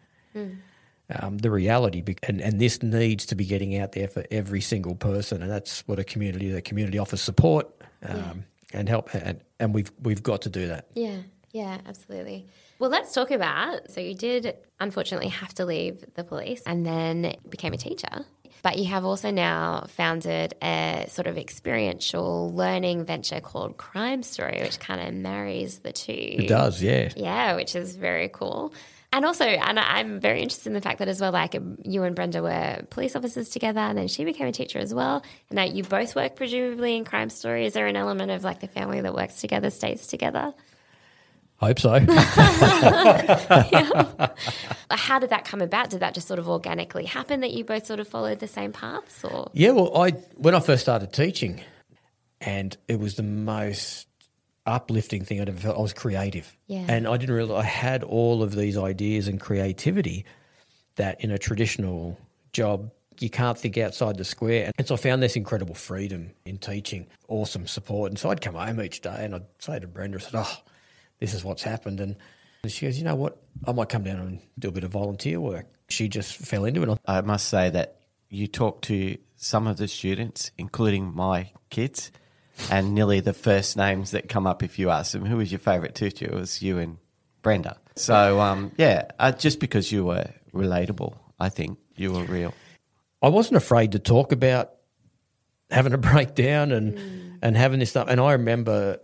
Um, 1.11 1.39
the 1.39 1.51
reality, 1.51 2.03
be- 2.03 2.19
and, 2.25 2.41
and 2.41 2.61
this 2.61 2.83
needs 2.83 3.25
to 3.27 3.35
be 3.35 3.47
getting 3.47 3.79
out 3.79 3.93
there 3.93 4.09
for 4.09 4.25
every 4.31 4.61
single 4.61 4.95
person, 4.95 5.41
and 5.43 5.51
that's 5.51 5.81
what 5.89 5.99
a 5.99 6.05
community, 6.05 6.51
the 6.51 6.61
community 6.61 6.99
offers 6.99 7.23
support 7.23 7.67
um, 8.07 8.45
and 8.75 8.89
help, 8.91 9.15
and, 9.15 9.41
and 9.59 9.73
we've 9.73 9.91
we've 10.03 10.23
got 10.23 10.43
to 10.43 10.51
do 10.51 10.69
that. 10.69 10.87
Yeah, 10.95 11.17
yeah, 11.53 11.79
absolutely. 11.87 12.47
Well, 12.79 12.91
let's 12.91 13.15
talk 13.15 13.31
about. 13.31 13.91
So, 13.91 14.03
you 14.03 14.15
did 14.15 14.55
unfortunately 14.81 15.29
have 15.29 15.55
to 15.55 15.65
leave 15.65 16.05
the 16.15 16.25
police 16.25 16.63
and 16.67 16.85
then 16.85 17.35
became 17.49 17.73
a 17.73 17.79
teacher. 17.79 18.27
But 18.63 18.79
you 18.79 18.87
have 18.87 19.05
also 19.05 19.31
now 19.31 19.87
founded 19.89 20.55
a 20.63 21.07
sort 21.09 21.27
of 21.27 21.39
experiential 21.39 22.53
learning 22.55 23.05
venture 23.05 23.41
called 23.41 23.77
Crime 23.77 24.23
Story, 24.23 24.59
which 24.61 24.79
kind 24.81 25.01
of 25.01 25.15
marries 25.15 25.81
the 25.81 25.93
two. 25.93 26.13
It 26.13 26.49
does, 26.49 26.83
yeah. 26.83 27.11
Yeah, 27.17 27.57
which 27.57 27.75
is 27.75 27.97
very 27.97 28.29
cool. 28.29 28.73
And 29.11 29.25
also, 29.25 29.45
and 29.45 29.81
I'm 29.81 30.21
very 30.21 30.43
interested 30.43 30.67
in 30.67 30.75
the 30.75 30.83
fact 30.83 30.99
that 30.99 31.09
as 31.09 31.19
well, 31.19 31.33
like 31.33 31.57
you 31.85 32.03
and 32.03 32.15
Brenda 32.15 32.43
were 32.43 32.83
police 32.91 33.17
officers 33.17 33.49
together, 33.49 33.81
and 33.81 33.97
then 33.97 34.07
she 34.07 34.25
became 34.25 34.47
a 34.47 34.53
teacher 34.53 34.79
as 34.79 34.93
well. 34.93 35.23
And 35.49 35.57
now 35.57 35.65
you 35.65 35.83
both 35.83 36.15
work 36.15 36.37
presumably 36.37 36.95
in 36.95 37.05
Crime 37.05 37.31
Story. 37.31 37.65
Is 37.65 37.73
there 37.73 37.87
an 37.87 37.97
element 37.97 38.31
of 38.31 38.45
like 38.45 38.61
the 38.61 38.69
family 38.69 39.01
that 39.01 39.15
works 39.15 39.41
together 39.41 39.71
stays 39.71 40.07
together? 40.07 40.53
Hope 41.61 41.79
so. 41.81 41.91
How 44.91 45.19
did 45.19 45.31
that 45.31 45.45
come 45.45 45.61
about? 45.61 45.91
Did 45.91 46.01
that 46.01 46.15
just 46.15 46.29
sort 46.29 46.39
of 46.39 46.49
organically 46.49 47.05
happen 47.05 47.41
that 47.41 47.53
you 47.53 47.65
both 47.65 47.85
sort 47.87 48.01
of 48.01 48.07
followed 48.09 48.39
the 48.39 48.47
same 48.47 48.73
paths, 48.73 49.25
or 49.25 49.51
Yeah, 49.53 49.71
well, 49.73 49.97
I 49.97 50.11
when 50.37 50.55
I 50.55 50.61
first 50.61 50.83
started 50.83 51.13
teaching, 51.13 51.61
and 52.41 52.77
it 52.87 53.01
was 53.01 53.17
the 53.17 53.23
most 53.25 54.07
uplifting 54.67 55.25
thing 55.25 55.41
I'd 55.41 55.49
ever 55.49 55.59
felt. 55.59 55.77
I 55.79 55.81
was 55.83 55.93
creative, 55.93 56.57
Yeah. 56.67 56.85
and 56.89 57.09
I 57.09 57.17
didn't 57.17 57.35
realize 57.35 57.65
I 57.65 57.67
had 57.69 58.03
all 58.05 58.43
of 58.43 58.55
these 58.55 58.77
ideas 58.79 59.27
and 59.29 59.41
creativity 59.41 60.25
that 60.97 61.21
in 61.23 61.31
a 61.31 61.39
traditional 61.39 62.19
job 62.53 62.91
you 63.21 63.31
can't 63.31 63.59
think 63.59 63.77
outside 63.79 64.17
the 64.17 64.25
square. 64.25 64.71
And 64.79 64.87
so 64.87 64.95
I 64.95 64.97
found 64.99 65.21
this 65.25 65.35
incredible 65.35 65.75
freedom 65.75 66.31
in 66.45 66.57
teaching, 66.59 67.09
awesome 67.27 67.67
support. 67.67 68.13
And 68.13 68.19
so 68.19 68.31
I'd 68.31 68.41
come 68.41 68.55
home 68.55 68.81
each 68.81 69.01
day 69.01 69.17
and 69.25 69.35
I'd 69.35 69.47
say 69.59 69.81
to 69.81 69.89
Brenda, 69.89 70.19
I 70.19 70.21
said, 70.21 70.35
"Oh, 70.37 70.57
this 71.21 71.35
is 71.35 71.45
what's 71.45 71.63
happened," 71.63 72.01
and 72.01 72.17
she 72.67 72.87
goes, 72.87 72.99
"You 72.99 73.05
know 73.05 73.15
what? 73.15 73.41
I 73.67 73.73
might 73.73 73.89
come 73.89 74.03
down 74.03 74.21
and 74.21 74.41
do 74.59 74.69
a 74.69 74.73
bit 74.73 74.85
of 74.85 74.91
volunteer 74.91 75.41
work." 75.41 75.67
She 75.89 76.09
just 76.09 76.37
fell 76.37 76.65
into 76.65 76.83
it. 76.83 76.99
I 77.07 77.21
must 77.23 77.49
say 77.49 77.71
that 77.71 78.01
you 78.29 78.47
talk 78.47 78.83
to 78.83 79.17
some 79.37 79.67
of 79.67 79.77
the 79.77 79.89
students, 79.89 80.51
including 80.59 81.15
my 81.15 81.53
kids, 81.71 82.11
and 82.71 82.95
nearly 82.95 83.21
the 83.21 83.33
first 83.33 83.77
names 83.77 84.11
that 84.11 84.29
come 84.29 84.47
up 84.47 84.63
if 84.63 84.79
you 84.79 84.91
ask 84.91 85.13
them 85.13 85.25
who 85.25 85.37
was 85.37 85.51
your 85.51 85.61
favourite 85.61 85.95
teacher, 85.95 86.27
it 86.27 86.35
was 86.35 86.61
you 86.61 86.79
and 86.79 86.99
Brenda. 87.43 87.79
So 87.97 88.41
um, 88.41 88.73
yeah, 88.77 89.05
uh, 89.19 89.33
just 89.33 89.61
because 89.61 89.91
you 89.91 90.05
were 90.05 90.31
relatable, 90.53 91.17
I 91.39 91.49
think 91.49 91.79
you 91.97 92.13
were 92.13 92.25
real. 92.25 92.55
I 93.23 93.29
wasn't 93.29 93.57
afraid 93.57 93.93
to 93.93 93.99
talk 93.99 94.33
about 94.33 94.73
having 95.71 95.93
a 95.93 95.99
breakdown 96.11 96.73
and 96.73 97.39
and 97.43 97.57
having 97.57 97.81
this 97.81 97.91
stuff. 97.91 98.09
And 98.09 98.21
I 98.21 98.33
remember, 98.33 98.99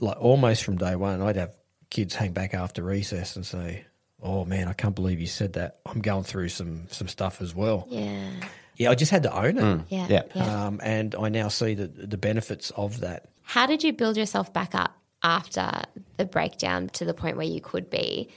like 0.00 0.16
almost 0.20 0.64
from 0.64 0.76
day 0.76 0.96
one, 0.96 1.22
I'd 1.22 1.36
have 1.36 1.54
kids 1.90 2.14
hang 2.14 2.32
back 2.32 2.54
after 2.54 2.82
recess 2.82 3.36
and 3.36 3.44
say, 3.46 3.84
"Oh 4.22 4.44
man, 4.44 4.68
I 4.68 4.72
can't 4.72 4.94
believe 4.94 5.20
you 5.20 5.26
said 5.26 5.54
that. 5.54 5.78
I'm 5.86 6.00
going 6.00 6.24
through 6.24 6.48
some 6.50 6.86
some 6.90 7.08
stuff 7.08 7.40
as 7.40 7.54
well." 7.54 7.86
yeah, 7.90 8.30
Yeah, 8.76 8.90
I 8.90 8.94
just 8.94 9.10
had 9.10 9.22
to 9.24 9.34
own 9.34 9.56
it, 9.58 9.80
yeah, 9.88 10.06
Yeah. 10.08 10.22
yeah. 10.34 10.66
um, 10.66 10.80
and 10.82 11.14
I 11.14 11.28
now 11.28 11.48
see 11.48 11.74
the 11.74 11.86
the 11.86 12.18
benefits 12.18 12.70
of 12.72 13.00
that. 13.00 13.26
How 13.42 13.66
did 13.66 13.82
you 13.84 13.92
build 13.92 14.16
yourself 14.16 14.52
back 14.52 14.74
up 14.74 14.96
after 15.22 15.70
the 16.18 16.24
breakdown 16.24 16.88
to 16.90 17.04
the 17.04 17.14
point 17.14 17.36
where 17.36 17.46
you 17.46 17.60
could 17.60 17.88
be 17.90 18.28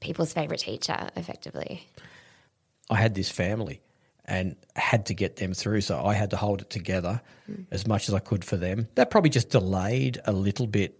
people's 0.00 0.32
favorite 0.32 0.60
teacher, 0.60 1.10
effectively? 1.16 1.86
I 2.90 2.96
had 2.96 3.14
this 3.14 3.30
family 3.30 3.80
and 4.26 4.56
had 4.74 5.06
to 5.06 5.14
get 5.14 5.36
them 5.36 5.52
through. 5.54 5.82
So 5.82 6.02
I 6.04 6.14
had 6.14 6.30
to 6.30 6.36
hold 6.36 6.62
it 6.62 6.70
together 6.70 7.20
as 7.70 7.86
much 7.86 8.08
as 8.08 8.14
I 8.14 8.20
could 8.20 8.42
for 8.44 8.56
them. 8.56 8.88
That 8.94 9.10
probably 9.10 9.30
just 9.30 9.50
delayed 9.50 10.18
a 10.24 10.32
little 10.32 10.66
bit 10.66 10.98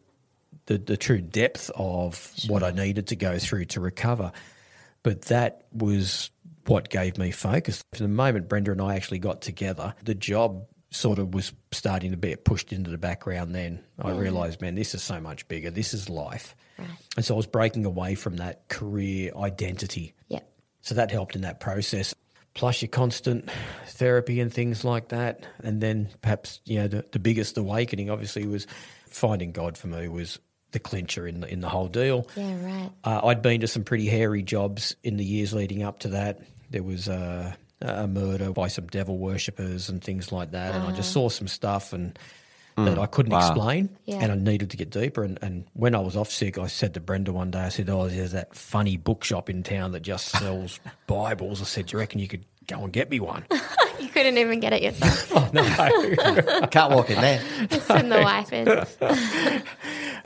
the, 0.66 0.79
the 0.79 0.96
true 0.96 1.20
depth 1.20 1.70
of 1.74 2.35
what 2.46 2.62
I 2.62 2.70
needed 2.70 3.09
to 3.09 3.16
go 3.16 3.38
through 3.38 3.66
to 3.66 3.81
recover. 3.81 4.33
But 5.03 5.22
that 5.22 5.66
was 5.72 6.31
what 6.66 6.88
gave 6.88 7.18
me 7.18 7.31
focus. 7.31 7.85
From 7.92 8.05
the 8.05 8.09
moment 8.09 8.48
Brenda 8.48 8.72
and 8.72 8.81
I 8.81 8.96
actually 8.96 9.18
got 9.18 9.42
together, 9.42 9.94
the 10.03 10.14
job 10.14 10.66
sort 10.90 11.18
of 11.18 11.35
was 11.35 11.53
starting 11.72 12.12
to 12.12 12.16
be 12.16 12.35
pushed 12.37 12.72
into 12.72 12.90
the 12.90 12.98
background 12.98 13.55
then. 13.55 13.81
I 13.98 14.12
realised, 14.12 14.61
man, 14.61 14.77
this 14.77 14.94
is 14.94 15.03
so 15.03 15.20
much 15.20 15.46
bigger. 15.48 15.70
This 15.70 15.92
is 15.92 16.09
life. 16.09 16.55
And 17.16 17.24
so 17.24 17.35
I 17.35 17.37
was 17.37 17.46
breaking 17.46 17.85
away 17.85 18.14
from 18.14 18.37
that 18.37 18.68
career 18.68 19.33
identity 19.37 20.14
Yep. 20.29 20.50
So 20.85 20.94
that 20.96 21.11
helped 21.11 21.35
in 21.35 21.40
that 21.42 21.61
process. 21.61 22.14
Plus 22.53 22.83
your 22.83 22.90
constant 22.90 23.50
therapy 23.87 24.38
and 24.38 24.53
things 24.53 24.85
like 24.85 25.09
that. 25.09 25.46
And 25.62 25.81
then 25.81 26.11
perhaps, 26.20 26.61
you 26.66 26.79
know, 26.79 26.88
the, 26.88 27.05
the 27.11 27.18
biggest 27.18 27.57
awakening 27.57 28.11
obviously 28.11 28.46
was 28.46 28.66
finding 29.09 29.50
God 29.50 29.79
for 29.79 29.87
me 29.87 30.09
was 30.09 30.38
the 30.74 30.78
clincher 30.78 31.26
in 31.26 31.40
the, 31.40 31.50
in 31.50 31.60
the 31.60 31.68
whole 31.70 31.88
deal. 31.88 32.28
Yeah, 32.37 32.62
right. 32.64 32.90
Uh, 33.02 33.26
I'd 33.28 33.40
been 33.40 33.62
to 33.62 33.66
some 33.66 33.82
pretty 33.84 34.06
hairy 34.06 34.42
jobs 34.42 34.94
in 35.02 35.16
the 35.16 35.24
years 35.24 35.54
leading 35.54 35.82
up 35.82 36.00
to 36.00 36.08
that. 36.08 36.40
There 36.70 36.82
was 36.82 37.08
uh, 37.08 37.54
a 37.80 38.06
murder 38.06 38.52
by 38.52 38.68
some 38.68 38.87
devil 38.88 39.16
worshippers 39.16 39.88
and 39.88 40.04
things 40.04 40.30
like 40.30 40.50
that, 40.50 40.74
and 40.74 40.84
I 40.84 40.92
just 40.92 41.12
saw 41.12 41.28
some 41.30 41.48
stuff 41.48 41.92
and 41.94 42.18
that 42.76 42.98
I 42.98 43.06
couldn't 43.06 43.30
Wow. 43.32 43.38
explain, 43.38 43.88
Yeah. 44.04 44.16
and 44.20 44.32
I 44.32 44.34
needed 44.34 44.70
to 44.70 44.76
get 44.76 44.90
deeper. 44.90 45.22
And, 45.22 45.38
and 45.40 45.64
when 45.74 45.94
I 45.94 46.00
was 46.00 46.16
off 46.16 46.28
sick, 46.32 46.58
I 46.58 46.66
said 46.66 46.94
to 46.94 47.00
Brenda 47.00 47.32
one 47.32 47.52
day, 47.52 47.60
I 47.60 47.68
said, 47.68 47.88
"Oh, 47.88 48.08
there's 48.08 48.32
that 48.32 48.56
funny 48.56 48.96
bookshop 48.96 49.48
in 49.48 49.62
town 49.62 49.92
that 49.92 50.00
just 50.00 50.26
sells 50.26 50.80
Bibles." 51.06 51.60
I 51.62 51.64
said, 51.66 51.87
"Do 51.87 51.92
you 51.92 52.00
reckon 52.00 52.18
you 52.18 52.26
could 52.26 52.44
go 52.66 52.82
and 52.82 52.92
get 52.92 53.10
me 53.10 53.20
one?" 53.20 53.44
You 54.00 54.08
couldn't 54.08 54.37
even 54.38 54.58
get 54.58 54.72
it 54.72 54.82
yourself. 54.82 55.30
oh 55.37 55.48
no. 55.52 55.62
I 55.62 56.66
can't 56.66 56.92
walk 56.92 57.10
in 57.10 57.20
there. 57.20 57.40
Send 57.80 58.10
the 58.10 58.20
wife 58.20 58.52
in. 58.52 58.66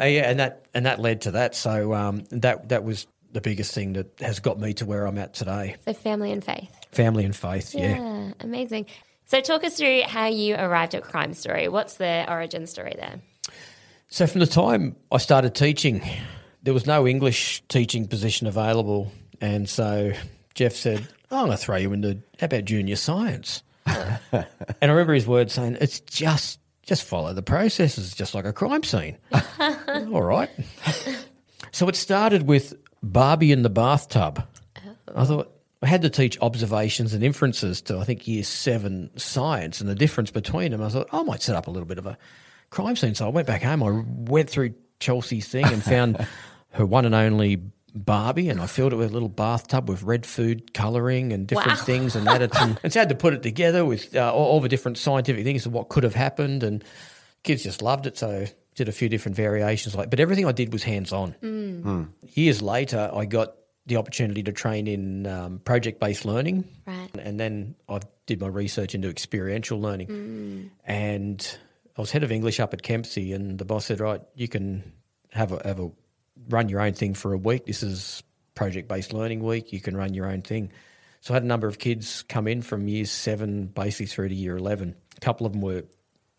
Uh, 0.01 0.05
yeah, 0.05 0.31
and 0.31 0.41
that 0.41 0.67
and 0.75 0.87
that 0.87 1.01
led 1.01 1.23
to 1.23 1.33
that. 1.33 1.55
So 1.55 1.95
um, 1.95 2.25
that 2.31 2.69
that 2.69 2.85
was 2.85 3.07
the 3.33 3.41
biggest 3.41 3.75
thing 3.75 3.95
that 3.95 4.19
has 4.21 4.41
got 4.41 4.59
me 4.59 4.73
to 4.75 4.87
where 4.87 5.07
I'm 5.07 5.19
at 5.19 5.35
today. 5.35 5.77
So 5.85 5.93
family 5.93 6.33
and 6.33 6.43
faith. 6.43 6.71
Family 6.93 7.25
and 7.25 7.35
faith. 7.37 7.75
yeah. 7.75 7.99
Yeah, 7.99 8.33
amazing. 8.41 8.87
So 9.27 9.41
talk 9.41 9.65
us 9.65 9.77
through 9.77 10.03
how 10.03 10.27
you 10.27 10.55
arrived 10.55 10.95
at 10.95 11.03
Crime 11.03 11.35
Story. 11.35 11.69
What's 11.69 11.97
the 11.97 12.25
origin 12.31 12.67
story 12.67 12.95
there? 12.97 13.21
So 14.09 14.27
from 14.27 14.41
the 14.41 14.47
time 14.47 14.97
I 15.13 15.19
started 15.19 15.55
teaching, 15.55 16.03
there 16.63 16.73
was 16.73 16.87
no 16.87 17.07
English 17.07 17.63
teaching 17.69 18.09
position 18.09 18.47
available, 18.47 19.13
and 19.41 19.69
so 19.69 20.13
Jeff 20.55 20.73
said, 20.73 21.07
"I'm 21.31 21.47
going 21.47 21.51
to 21.51 21.57
throw 21.59 21.77
you 21.77 21.93
into 21.93 22.23
how 22.41 22.47
about 22.47 22.65
junior 22.65 22.97
science?" 22.97 23.63
and 23.87 24.47
I 24.81 24.87
remember 24.87 25.13
his 25.13 25.27
words 25.27 25.53
saying, 25.53 25.77
"It's 25.81 26.01
just 26.01 26.59
just 26.89 27.05
follow 27.05 27.33
the 27.33 27.43
processes, 27.43 28.15
just 28.15 28.35
like 28.35 28.45
a 28.45 28.53
crime 28.53 28.83
scene." 28.83 29.19
All 30.13 30.23
right. 30.23 30.51
so 31.71 31.89
it 31.89 31.97
started 31.97 32.43
with 32.43 32.75
Barbie 33.03 33.53
in 33.53 33.63
the 33.63 33.71
bathtub. 33.71 34.45
I 34.77 34.81
oh. 35.15 35.25
thought. 35.25 35.55
I 35.81 35.87
had 35.87 36.03
to 36.03 36.11
teach 36.11 36.37
observations 36.41 37.15
and 37.15 37.23
inferences 37.23 37.81
to, 37.83 37.99
I 37.99 38.05
think, 38.05 38.27
year 38.27 38.43
seven 38.43 39.17
science 39.17 39.81
and 39.81 39.89
the 39.89 39.95
difference 39.95 40.33
between 40.33 40.73
them. 40.73 40.83
I 40.83 40.89
thought, 40.89 41.09
I 41.13 41.23
might 41.23 41.41
set 41.41 41.55
up 41.55 41.69
a 41.69 41.71
little 41.71 41.87
bit 41.87 41.99
of 41.99 42.07
a 42.07 42.19
crime 42.71 42.97
scene. 42.97 43.15
So 43.15 43.27
I 43.27 43.29
went 43.29 43.47
back 43.47 43.63
home. 43.63 43.85
I 43.85 44.03
went 44.29 44.51
through 44.51 44.75
Chelsea's 44.99 45.47
thing 45.47 45.67
and 45.67 45.81
found 45.81 46.27
her 46.71 46.85
one 46.85 47.05
and 47.05 47.15
only 47.15 47.63
Barbie, 48.05 48.49
and 48.49 48.61
I 48.61 48.67
filled 48.67 48.93
it 48.93 48.97
with 48.97 49.11
a 49.11 49.13
little 49.13 49.29
bathtub 49.29 49.89
with 49.89 50.03
red 50.03 50.25
food 50.27 50.73
colouring 50.75 51.33
and 51.33 51.47
different 51.47 51.79
Wow. 51.79 51.85
things, 51.85 52.17
and 52.17 52.29
added 52.29 52.55
some. 52.55 52.79
and 52.83 52.93
so 52.93 53.01
I 53.01 53.03
had 53.03 53.09
to 53.11 53.15
put 53.15 53.35
it 53.35 53.43
together 53.43 53.85
with 53.85 54.15
uh, 54.17 54.33
all, 54.33 54.47
all 54.47 54.61
the 54.61 54.69
different 54.69 54.99
scientific 54.99 55.45
things 55.45 55.67
of 55.67 55.73
what 55.73 55.89
could 55.89 56.05
have 56.05 56.15
happened, 56.15 56.63
and 56.63 56.83
kids 57.43 57.63
just 57.63 57.83
loved 57.83 58.07
it. 58.07 58.17
So 58.19 58.47
did 58.75 58.89
a 58.89 58.93
few 58.93 59.09
different 59.09 59.37
variations, 59.37 59.95
like. 59.97 60.09
But 60.11 60.21
everything 60.21 60.47
I 60.47 60.53
did 60.53 60.73
was 60.73 60.83
hands 60.85 61.13
on. 61.13 62.09
Years 62.35 62.63
later, 62.63 63.11
I 63.13 63.25
got 63.25 63.55
the 63.87 63.97
opportunity 63.97 64.43
to 64.43 64.53
train 64.53 64.87
in 64.87 65.27
um, 65.27 65.59
project 65.61 65.99
based 65.99 66.25
learning, 66.25 66.65
Right. 66.87 67.09
and 67.19 67.41
then 67.41 67.75
I 67.89 68.01
did 68.27 68.41
my 68.41 68.47
research 68.49 68.95
into 68.95 69.09
experiential 69.09 69.81
learning. 69.81 70.71
And 70.85 71.59
I 71.97 72.01
was 72.01 72.11
head 72.13 72.23
of 72.23 72.31
English 72.31 72.61
up 72.61 72.73
at 72.75 72.83
Kempsey, 72.83 73.33
and 73.33 73.59
the 73.59 73.65
boss 73.65 73.87
said, 73.87 73.99
"Right, 74.01 74.21
you 74.35 74.47
can 74.47 74.93
have 75.33 75.53
a, 75.53 75.61
have 75.67 75.81
a 75.81 75.91
run 76.49 76.69
your 76.69 76.81
own 76.81 76.93
thing 76.93 77.15
for 77.15 77.33
a 77.33 77.39
week. 77.39 77.67
This 77.67 77.83
is 77.83 78.23
project 78.55 78.89
based 78.89 79.13
learning 79.13 79.43
week. 79.43 79.73
You 79.73 79.81
can 79.81 79.97
run 79.97 80.15
your 80.15 80.27
own 80.27 80.43
thing." 80.43 80.73
So 81.21 81.35
I 81.35 81.37
had 81.37 81.43
a 81.43 81.47
number 81.47 81.67
of 81.67 81.79
kids 81.79 82.23
come 82.29 82.47
in 82.47 82.63
from 82.63 82.87
year 82.89 83.05
seven 83.05 83.67
basically 83.67 84.07
through 84.07 84.29
to 84.29 84.35
year 84.35 84.57
eleven. 84.57 84.95
A 85.17 85.21
couple 85.21 85.47
of 85.47 85.53
them 85.53 85.63
were 85.63 85.85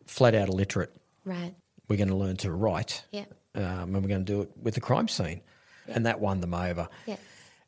flat 0.06 0.36
out 0.36 0.48
illiterate. 0.50 0.96
Right. 1.26 1.54
We're 1.88 1.98
going 1.98 2.10
to 2.10 2.16
learn 2.16 2.38
to 2.38 2.52
write, 2.52 3.04
Yeah. 3.12 3.26
um, 3.56 3.64
and 3.64 3.96
we're 3.96 4.08
going 4.10 4.26
to 4.26 4.32
do 4.32 4.42
it 4.42 4.52
with 4.62 4.76
the 4.76 4.82
crime 4.82 5.08
scene, 5.08 5.42
and 5.88 6.06
that 6.06 6.20
won 6.20 6.40
them 6.40 6.54
over. 6.54 6.88
Yeah. 7.06 7.18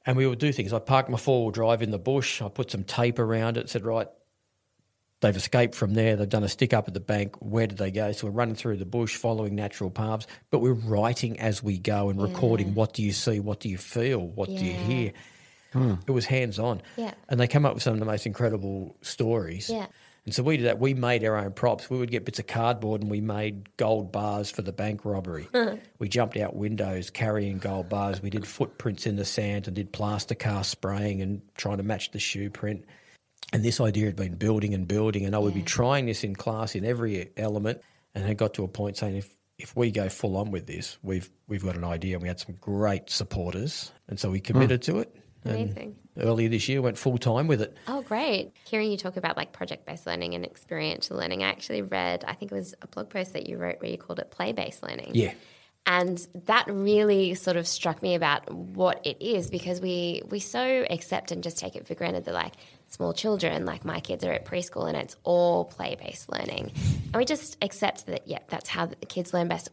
And 0.05 0.15
we 0.17 0.25
would 0.25 0.39
do 0.39 0.51
things. 0.51 0.73
I 0.73 0.79
parked 0.79 1.09
my 1.09 1.17
four 1.17 1.41
wheel 1.43 1.51
drive 1.51 1.81
in 1.81 1.91
the 1.91 1.99
bush. 1.99 2.41
I 2.41 2.47
put 2.49 2.71
some 2.71 2.83
tape 2.83 3.19
around 3.19 3.57
it. 3.57 3.69
Said, 3.69 3.83
right, 3.85 4.07
they've 5.21 5.35
escaped 5.35 5.73
from 5.75 5.93
there. 5.93 6.15
They've 6.15 6.27
done 6.27 6.43
a 6.43 6.49
stick 6.49 6.73
up 6.73 6.87
at 6.87 6.93
the 6.93 6.99
bank. 6.99 7.35
Where 7.41 7.67
did 7.67 7.77
they 7.77 7.91
go? 7.91 8.11
So 8.11 8.27
we're 8.27 8.33
running 8.33 8.55
through 8.55 8.77
the 8.77 8.85
bush, 8.85 9.15
following 9.15 9.55
natural 9.55 9.89
paths, 9.89 10.27
but 10.49 10.59
we're 10.59 10.73
writing 10.73 11.39
as 11.39 11.63
we 11.63 11.77
go 11.77 12.09
and 12.09 12.21
recording. 12.21 12.73
What 12.73 12.93
do 12.93 13.01
you 13.03 13.11
see? 13.13 13.39
What 13.39 13.59
do 13.59 13.69
you 13.69 13.77
feel? 13.77 14.19
What 14.27 14.49
do 14.49 14.55
you 14.55 14.71
Yeah. 14.71 14.77
hear? 14.83 15.13
Hmm. 15.73 15.93
It 16.05 16.11
was 16.11 16.25
hands 16.25 16.59
on. 16.59 16.81
Yeah. 16.97 17.13
And 17.29 17.39
they 17.39 17.47
come 17.47 17.65
up 17.65 17.73
with 17.75 17.83
some 17.83 17.93
of 17.93 17.99
the 17.99 18.05
most 18.05 18.25
incredible 18.25 18.97
stories. 19.01 19.69
Yeah. 19.69 19.85
And 20.25 20.35
so 20.35 20.43
we 20.43 20.57
did 20.57 20.65
that. 20.67 20.79
We 20.79 20.93
made 20.93 21.23
our 21.23 21.35
own 21.37 21.51
props. 21.53 21.89
We 21.89 21.97
would 21.97 22.11
get 22.11 22.25
bits 22.25 22.37
of 22.37 22.45
cardboard 22.45 23.01
and 23.01 23.09
we 23.09 23.21
made 23.21 23.75
gold 23.77 24.11
bars 24.11 24.51
for 24.51 24.61
the 24.61 24.71
bank 24.73 25.03
robbery. 25.05 25.47
we 25.99 26.09
jumped 26.09 26.37
out 26.37 26.55
windows 26.55 27.09
carrying 27.09 27.57
gold 27.57 27.89
bars. 27.89 28.21
We 28.21 28.29
did 28.29 28.45
footprints 28.45 29.07
in 29.07 29.15
the 29.15 29.25
sand 29.25 29.65
and 29.67 29.75
did 29.75 29.91
plaster 29.93 30.35
cast 30.35 30.69
spraying 30.69 31.21
and 31.23 31.41
trying 31.55 31.77
to 31.77 31.83
match 31.83 32.11
the 32.11 32.19
shoe 32.19 32.49
print. 32.51 32.83
And 33.53 33.63
this 33.65 33.81
idea 33.81 34.05
had 34.05 34.15
been 34.15 34.35
building 34.35 34.73
and 34.73 34.87
building. 34.87 35.25
And 35.25 35.35
I 35.35 35.39
would 35.39 35.53
be 35.53 35.63
trying 35.63 36.05
this 36.05 36.23
in 36.23 36.35
class 36.35 36.75
in 36.75 36.85
every 36.85 37.29
element. 37.35 37.81
And 38.15 38.29
it 38.29 38.35
got 38.35 38.53
to 38.55 38.63
a 38.63 38.67
point 38.67 38.97
saying, 38.97 39.17
if, 39.17 39.29
if 39.57 39.75
we 39.75 39.91
go 39.91 40.09
full 40.09 40.37
on 40.37 40.51
with 40.51 40.67
this, 40.67 40.97
we've, 41.01 41.29
we've 41.47 41.63
got 41.63 41.75
an 41.75 41.83
idea. 41.83 42.15
And 42.15 42.21
we 42.21 42.27
had 42.27 42.39
some 42.39 42.55
great 42.59 43.09
supporters. 43.09 43.91
And 44.07 44.19
so 44.19 44.29
we 44.29 44.39
hmm. 44.39 44.45
committed 44.45 44.81
to 44.83 44.99
it. 44.99 45.15
And 45.43 45.55
Amazing. 45.55 45.95
earlier 46.19 46.49
this 46.49 46.69
year, 46.69 46.81
went 46.81 46.97
full 46.97 47.17
time 47.17 47.47
with 47.47 47.61
it. 47.61 47.75
Oh, 47.87 48.01
great. 48.03 48.51
Hearing 48.65 48.91
you 48.91 48.97
talk 48.97 49.17
about 49.17 49.37
like 49.37 49.51
project 49.53 49.85
based 49.85 50.05
learning 50.05 50.35
and 50.35 50.45
experiential 50.45 51.17
learning, 51.17 51.43
I 51.43 51.49
actually 51.49 51.81
read, 51.81 52.23
I 52.27 52.33
think 52.33 52.51
it 52.51 52.55
was 52.55 52.75
a 52.81 52.87
blog 52.87 53.09
post 53.09 53.33
that 53.33 53.49
you 53.49 53.57
wrote 53.57 53.81
where 53.81 53.89
you 53.89 53.97
called 53.97 54.19
it 54.19 54.29
play 54.29 54.51
based 54.51 54.83
learning. 54.83 55.11
Yeah. 55.13 55.33
And 55.87 56.25
that 56.45 56.65
really 56.67 57.33
sort 57.33 57.57
of 57.57 57.67
struck 57.67 58.03
me 58.03 58.13
about 58.13 58.51
what 58.53 59.01
it 59.03 59.19
is 59.19 59.49
because 59.49 59.81
we 59.81 60.21
we 60.29 60.39
so 60.39 60.85
accept 60.89 61.31
and 61.31 61.41
just 61.43 61.57
take 61.57 61.75
it 61.75 61.87
for 61.87 61.95
granted 61.95 62.25
that 62.25 62.35
like 62.35 62.53
small 62.91 63.13
children, 63.13 63.65
like 63.65 63.85
my 63.85 63.99
kids 63.99 64.23
are 64.23 64.31
at 64.31 64.45
preschool 64.45 64.87
and 64.87 64.97
it's 64.97 65.15
all 65.23 65.65
play 65.65 65.95
based 65.99 66.29
learning. 66.31 66.71
And 67.05 67.15
we 67.15 67.25
just 67.25 67.57
accept 67.61 68.05
that, 68.07 68.27
yeah, 68.27 68.39
that's 68.49 68.69
how 68.69 68.85
the 68.87 68.95
kids 69.05 69.33
learn 69.33 69.47
best. 69.47 69.69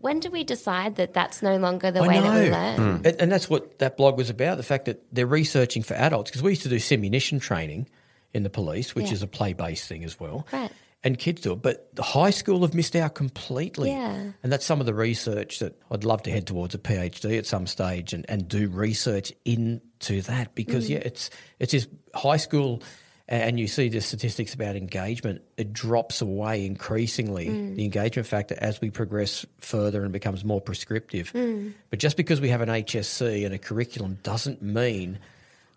When 0.00 0.20
do 0.20 0.30
we 0.30 0.44
decide 0.44 0.96
that 0.96 1.14
that's 1.14 1.40
no 1.42 1.56
longer 1.56 1.90
the 1.90 2.00
I 2.00 2.08
way 2.08 2.20
that 2.20 2.34
we 2.34 2.50
know. 2.50 2.56
learn? 2.56 2.76
Hmm. 2.76 3.06
And, 3.06 3.20
and 3.20 3.32
that's 3.32 3.48
what 3.48 3.78
that 3.78 3.96
blog 3.96 4.16
was 4.16 4.28
about 4.28 4.56
the 4.56 4.62
fact 4.62 4.86
that 4.86 5.02
they're 5.12 5.26
researching 5.26 5.82
for 5.82 5.94
adults 5.94 6.30
because 6.30 6.42
we 6.42 6.50
used 6.50 6.62
to 6.62 6.68
do 6.68 6.76
simunition 6.76 7.40
training 7.40 7.88
in 8.34 8.42
the 8.42 8.50
police, 8.50 8.94
which 8.94 9.06
Yeah. 9.06 9.12
is 9.14 9.22
a 9.22 9.26
play 9.28 9.52
based 9.52 9.88
thing 9.88 10.04
as 10.04 10.18
well. 10.18 10.46
Right. 10.52 10.70
And 11.04 11.16
kids 11.16 11.42
do 11.42 11.52
it, 11.52 11.62
but 11.62 11.94
the 11.94 12.02
high 12.02 12.30
school 12.30 12.62
have 12.62 12.74
missed 12.74 12.96
out 12.96 13.14
completely. 13.14 13.90
Yeah. 13.90 14.32
And 14.42 14.52
that's 14.52 14.66
some 14.66 14.80
of 14.80 14.86
the 14.86 14.94
research 14.94 15.60
that 15.60 15.80
I'd 15.92 16.02
love 16.02 16.24
to 16.24 16.30
head 16.32 16.48
towards 16.48 16.74
a 16.74 16.78
PhD 16.78 17.38
at 17.38 17.46
some 17.46 17.68
stage 17.68 18.12
and, 18.12 18.26
and 18.28 18.48
do 18.48 18.68
research 18.68 19.32
into 19.98 20.22
that 20.22 20.54
because, 20.54 20.86
mm. 20.86 20.90
yeah, 20.90 20.98
it's, 20.98 21.30
it's 21.58 21.72
this 21.72 21.88
high 22.14 22.36
school 22.36 22.82
and 23.30 23.60
you 23.60 23.66
see 23.66 23.90
the 23.90 24.00
statistics 24.00 24.54
about 24.54 24.74
engagement, 24.74 25.42
it 25.58 25.72
drops 25.72 26.22
away 26.22 26.64
increasingly, 26.64 27.48
mm. 27.48 27.76
the 27.76 27.84
engagement 27.84 28.26
factor, 28.26 28.56
as 28.58 28.80
we 28.80 28.90
progress 28.90 29.44
further 29.58 30.02
and 30.02 30.12
becomes 30.12 30.44
more 30.44 30.62
prescriptive. 30.62 31.30
Mm. 31.32 31.74
But 31.90 31.98
just 31.98 32.16
because 32.16 32.40
we 32.40 32.48
have 32.48 32.62
an 32.62 32.70
HSC 32.70 33.44
and 33.44 33.54
a 33.54 33.58
curriculum 33.58 34.18
doesn't 34.22 34.62
mean 34.62 35.18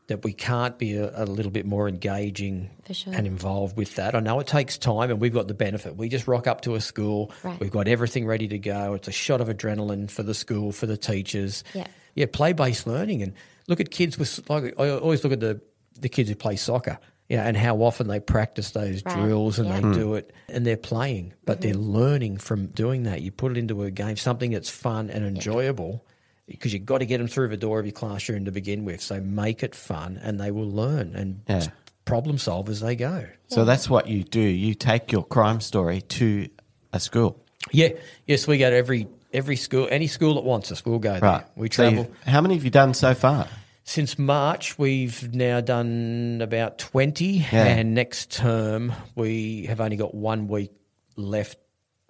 that 0.07 0.23
we 0.23 0.31
can't 0.31 0.77
be 0.77 0.95
a, 0.95 1.23
a 1.23 1.25
little 1.25 1.51
bit 1.51 1.65
more 1.65 1.89
engaging 1.89 2.69
sure. 2.91 3.13
and 3.13 3.27
involved 3.27 3.75
with 3.75 3.95
that. 3.95 4.15
I 4.15 4.19
know 4.21 4.39
it 4.39 4.47
takes 4.47 4.77
time 4.77 5.11
and 5.11 5.19
we've 5.19 5.33
got 5.33 5.47
the 5.47 5.53
benefit. 5.53 5.97
We 5.97 6.07
just 6.07 6.27
rock 6.27 6.47
up 6.47 6.61
to 6.61 6.75
a 6.75 6.81
school, 6.81 7.31
Right. 7.43 7.59
we've 7.59 7.71
got 7.71 7.87
everything 7.87 8.25
ready 8.25 8.47
to 8.47 8.59
go. 8.59 8.93
It's 8.93 9.09
a 9.09 9.13
shot 9.13 9.41
of 9.41 9.49
adrenaline 9.49 10.09
for 10.09 10.23
the 10.23 10.33
school, 10.33 10.71
for 10.71 10.85
the 10.85 10.97
teachers. 10.97 11.65
Yeah. 11.73 11.87
Yeah, 12.15 12.25
play 12.31 12.51
based 12.53 12.87
learning. 12.87 13.23
And 13.23 13.33
look 13.71 13.79
at 13.79 13.89
kids 13.89 14.19
with, 14.19 14.47
like, 14.49 14.79
I 14.79 14.89
always 14.89 15.23
look 15.23 15.33
at 15.33 15.39
the, 15.39 15.59
the 15.99 16.09
kids 16.09 16.29
who 16.29 16.35
play 16.35 16.55
soccer. 16.55 16.99
Yeah, 17.29 17.47
and 17.47 17.55
how 17.55 17.77
often 17.77 18.07
they 18.09 18.19
practice 18.19 18.71
those 18.71 19.01
Right, 19.05 19.15
drills 19.15 19.57
and 19.57 19.69
yeah. 19.69 19.79
they 19.79 19.93
do 19.97 20.15
it 20.15 20.33
and 20.49 20.65
they're 20.65 20.75
playing, 20.75 21.33
but 21.45 21.61
they're 21.61 21.73
mm-hmm. 21.73 21.95
learning 21.95 22.37
from 22.39 22.65
doing 22.67 23.03
that. 23.03 23.21
You 23.21 23.31
put 23.31 23.53
it 23.53 23.57
into 23.57 23.83
a 23.83 23.89
game, 23.89 24.17
something 24.17 24.51
that's 24.51 24.69
fun 24.69 25.09
and 25.09 25.23
enjoyable, 25.23 26.05
because 26.45 26.73
you've 26.73 26.85
got 26.85 26.97
to 26.97 27.05
get 27.05 27.19
them 27.19 27.27
through 27.27 27.47
the 27.47 27.55
door 27.55 27.79
of 27.79 27.85
your 27.85 27.93
classroom 27.93 28.43
to 28.43 28.51
begin 28.51 28.83
with. 28.83 28.99
So 28.99 29.21
make 29.21 29.63
it 29.63 29.73
fun 29.75 30.19
and 30.21 30.41
they 30.41 30.51
will 30.51 30.69
learn 30.69 31.15
and 31.15 31.39
Yeah. 31.47 31.67
problem 32.03 32.37
solve 32.37 32.67
as 32.67 32.81
they 32.81 32.97
go. 32.97 33.23
So 33.47 33.63
that's 33.63 33.89
what 33.89 34.07
you 34.07 34.25
do. 34.25 34.41
You 34.41 34.73
take 34.73 35.13
your 35.13 35.23
crime 35.23 35.61
story 35.61 36.01
to 36.01 36.49
a 36.91 36.99
school. 36.99 37.41
Yeah, 37.71 37.89
yes, 38.27 38.45
we 38.45 38.57
go 38.57 38.69
to 38.69 38.75
every 38.75 39.07
every 39.31 39.55
school, 39.55 39.87
any 39.89 40.07
school 40.07 40.33
that 40.33 40.43
wants 40.43 40.69
us, 40.73 40.83
we'll 40.85 40.99
go 40.99 41.11
there. 41.13 41.21
Right. 41.21 41.45
We 41.55 41.69
So 41.69 41.89
travel. 41.89 42.11
how 42.25 42.41
many 42.41 42.55
have 42.55 42.65
you 42.65 42.71
done 42.71 42.93
so 42.93 43.13
far? 43.13 43.47
Since 43.83 44.19
March, 44.19 44.77
we've 44.77 45.33
now 45.33 45.59
done 45.59 46.39
about 46.41 46.77
20, 46.77 47.25
Yeah. 47.51 47.65
and 47.65 47.93
next 47.95 48.31
term, 48.31 48.93
we 49.15 49.65
have 49.65 49.81
only 49.81 49.97
got 49.97 50.13
one 50.13 50.47
week 50.47 50.71
left 51.15 51.57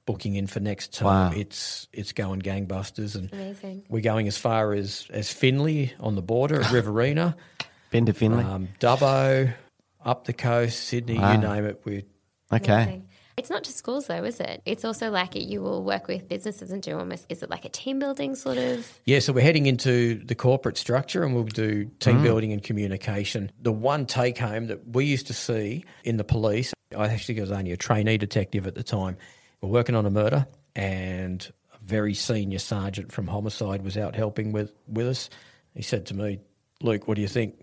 booking 0.05 0.36
in 0.36 0.47
for 0.47 0.60
next 0.60 0.93
term. 0.93 1.07
Wow. 1.07 1.31
It's 1.36 1.88
it's 1.93 2.12
going 2.12 2.41
gangbusters, 2.41 3.15
and 3.15 3.31
Amazing. 3.31 3.84
we're 3.89 4.01
going 4.01 4.27
as 4.27 4.38
far 4.38 4.73
as, 4.73 5.07
as 5.12 5.31
Finley 5.31 5.93
on 5.99 6.15
the 6.15 6.21
border 6.21 6.62
at 6.62 6.71
Riverina. 6.73 7.36
Been 7.89 8.05
to 8.05 8.13
Finley? 8.13 8.43
um, 8.43 8.67
Dubbo, 8.79 9.53
up 10.03 10.25
the 10.25 10.34
coast, 10.34 10.79
Sydney, 10.84 11.17
Wow. 11.19 11.31
you 11.34 11.38
name 11.39 11.65
it. 11.65 11.81
We're 11.86 12.03
okay. 12.51 12.73
Amazing. 12.84 13.07
It's 13.37 13.49
not 13.49 13.63
just 13.63 13.77
schools 13.77 14.07
though, 14.07 14.23
is 14.23 14.39
it? 14.39 14.61
It's 14.65 14.85
also 14.85 15.09
like 15.09 15.35
you 15.35 15.61
will 15.61 15.83
work 15.83 16.07
with 16.07 16.27
businesses 16.27 16.71
and 16.71 16.81
do 16.81 16.97
almost, 16.97 17.25
is 17.29 17.43
it 17.43 17.49
like 17.49 17.65
a 17.65 17.69
team 17.69 17.99
building 17.99 18.35
sort 18.35 18.57
of? 18.57 18.99
Yeah, 19.05 19.19
so 19.19 19.33
we're 19.33 19.41
heading 19.41 19.65
into 19.65 20.15
the 20.25 20.35
corporate 20.35 20.77
structure 20.77 21.23
and 21.23 21.33
we'll 21.33 21.43
do 21.45 21.85
team 21.99 22.17
mm. 22.17 22.23
building 22.23 22.51
and 22.51 22.61
communication. 22.61 23.51
The 23.61 23.71
one 23.71 24.05
take 24.05 24.37
home 24.37 24.67
that 24.67 24.87
we 24.87 25.05
used 25.05 25.27
to 25.27 25.33
see 25.33 25.85
in 26.03 26.17
the 26.17 26.23
police, 26.23 26.73
I 26.95 27.07
actually 27.07 27.39
was 27.39 27.51
only 27.51 27.71
a 27.71 27.77
trainee 27.77 28.17
detective 28.17 28.67
at 28.67 28.75
the 28.75 28.83
time. 28.83 29.17
We're 29.61 29.69
working 29.69 29.95
on 29.95 30.05
a 30.05 30.11
murder 30.11 30.47
and 30.75 31.51
a 31.73 31.83
very 31.83 32.13
senior 32.13 32.59
sergeant 32.59 33.11
from 33.11 33.27
homicide 33.27 33.83
was 33.83 33.97
out 33.97 34.15
helping 34.15 34.51
with, 34.51 34.73
with 34.87 35.07
us. 35.07 35.29
He 35.73 35.81
said 35.81 36.07
to 36.07 36.13
me, 36.13 36.39
Luke, 36.81 37.07
what 37.07 37.15
do 37.15 37.21
you 37.21 37.27
think? 37.27 37.55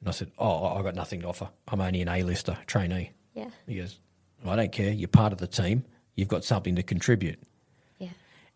And 0.00 0.08
I 0.08 0.12
said, 0.12 0.30
Oh, 0.38 0.66
I've 0.66 0.84
got 0.84 0.94
nothing 0.94 1.22
to 1.22 1.28
offer. 1.28 1.48
I'm 1.68 1.80
only 1.80 2.02
an 2.02 2.08
A-lister, 2.08 2.58
trainee. 2.66 3.12
Yeah. 3.34 3.50
He 3.66 3.76
goes, 3.76 3.98
I 4.44 4.56
don't 4.56 4.72
care. 4.72 4.90
You're 4.90 5.08
part 5.08 5.32
of 5.32 5.38
the 5.38 5.46
team. 5.46 5.84
You've 6.14 6.28
got 6.28 6.44
something 6.44 6.76
to 6.76 6.82
contribute 6.82 7.38
Yeah. 7.98 8.08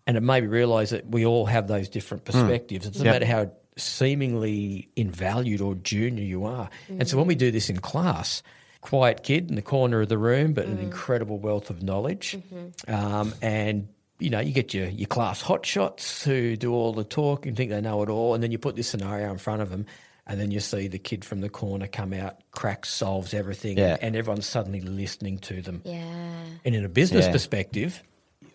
and 0.06 0.16
it 0.16 0.20
made 0.20 0.42
me 0.42 0.48
realise 0.48 0.90
that 0.90 1.08
we 1.08 1.26
all 1.26 1.46
have 1.46 1.68
those 1.68 1.88
different 1.88 2.26
hmm. 2.26 2.32
perspectives. 2.32 2.86
It 2.86 2.92
doesn't 2.92 3.06
Yep. 3.06 3.14
matter 3.14 3.26
how 3.26 3.50
seemingly 3.76 4.88
invalued 4.96 5.60
or 5.60 5.74
junior 5.74 6.24
you 6.24 6.44
are. 6.44 6.68
And 6.88 7.08
so 7.08 7.16
when 7.16 7.26
we 7.26 7.34
do 7.34 7.50
this 7.50 7.70
in 7.70 7.78
class, 7.78 8.42
quiet 8.80 9.22
kid 9.22 9.48
in 9.48 9.56
the 9.56 9.62
corner 9.62 10.00
of 10.00 10.08
the 10.08 10.18
room, 10.18 10.52
but 10.52 10.66
an 10.66 10.78
mm. 10.78 10.82
incredible 10.82 11.38
wealth 11.38 11.70
of 11.70 11.82
knowledge, 11.82 12.36
mm-hmm. 12.36 12.92
um, 12.92 13.34
and 13.42 13.88
you 14.18 14.28
know, 14.28 14.40
you 14.40 14.52
get 14.52 14.74
your, 14.74 14.86
your 14.88 15.06
class 15.06 15.42
hotshots 15.42 16.22
who 16.24 16.54
do 16.54 16.74
all 16.74 16.92
the 16.92 17.04
talk 17.04 17.46
and 17.46 17.56
think 17.56 17.70
they 17.70 17.80
know 17.80 18.02
it 18.02 18.08
all, 18.08 18.34
and 18.34 18.42
then 18.42 18.52
you 18.52 18.58
put 18.58 18.76
this 18.76 18.86
scenario 18.86 19.30
in 19.30 19.38
front 19.38 19.62
of 19.62 19.70
them, 19.70 19.86
and 20.30 20.40
then 20.40 20.50
you 20.52 20.60
see 20.60 20.86
the 20.86 20.98
kid 20.98 21.24
from 21.24 21.40
the 21.40 21.48
corner 21.48 21.88
come 21.88 22.12
out, 22.12 22.36
cracks, 22.52 22.88
solves 22.88 23.34
everything, 23.34 23.76
Yeah. 23.76 23.96
and 24.00 24.14
everyone's 24.14 24.46
suddenly 24.46 24.80
listening 24.80 25.38
to 25.40 25.60
them. 25.60 25.82
Yeah. 25.84 26.00
And 26.64 26.74
in 26.74 26.84
a 26.84 26.88
business 26.88 27.26
Yeah. 27.26 27.32
perspective, 27.32 28.02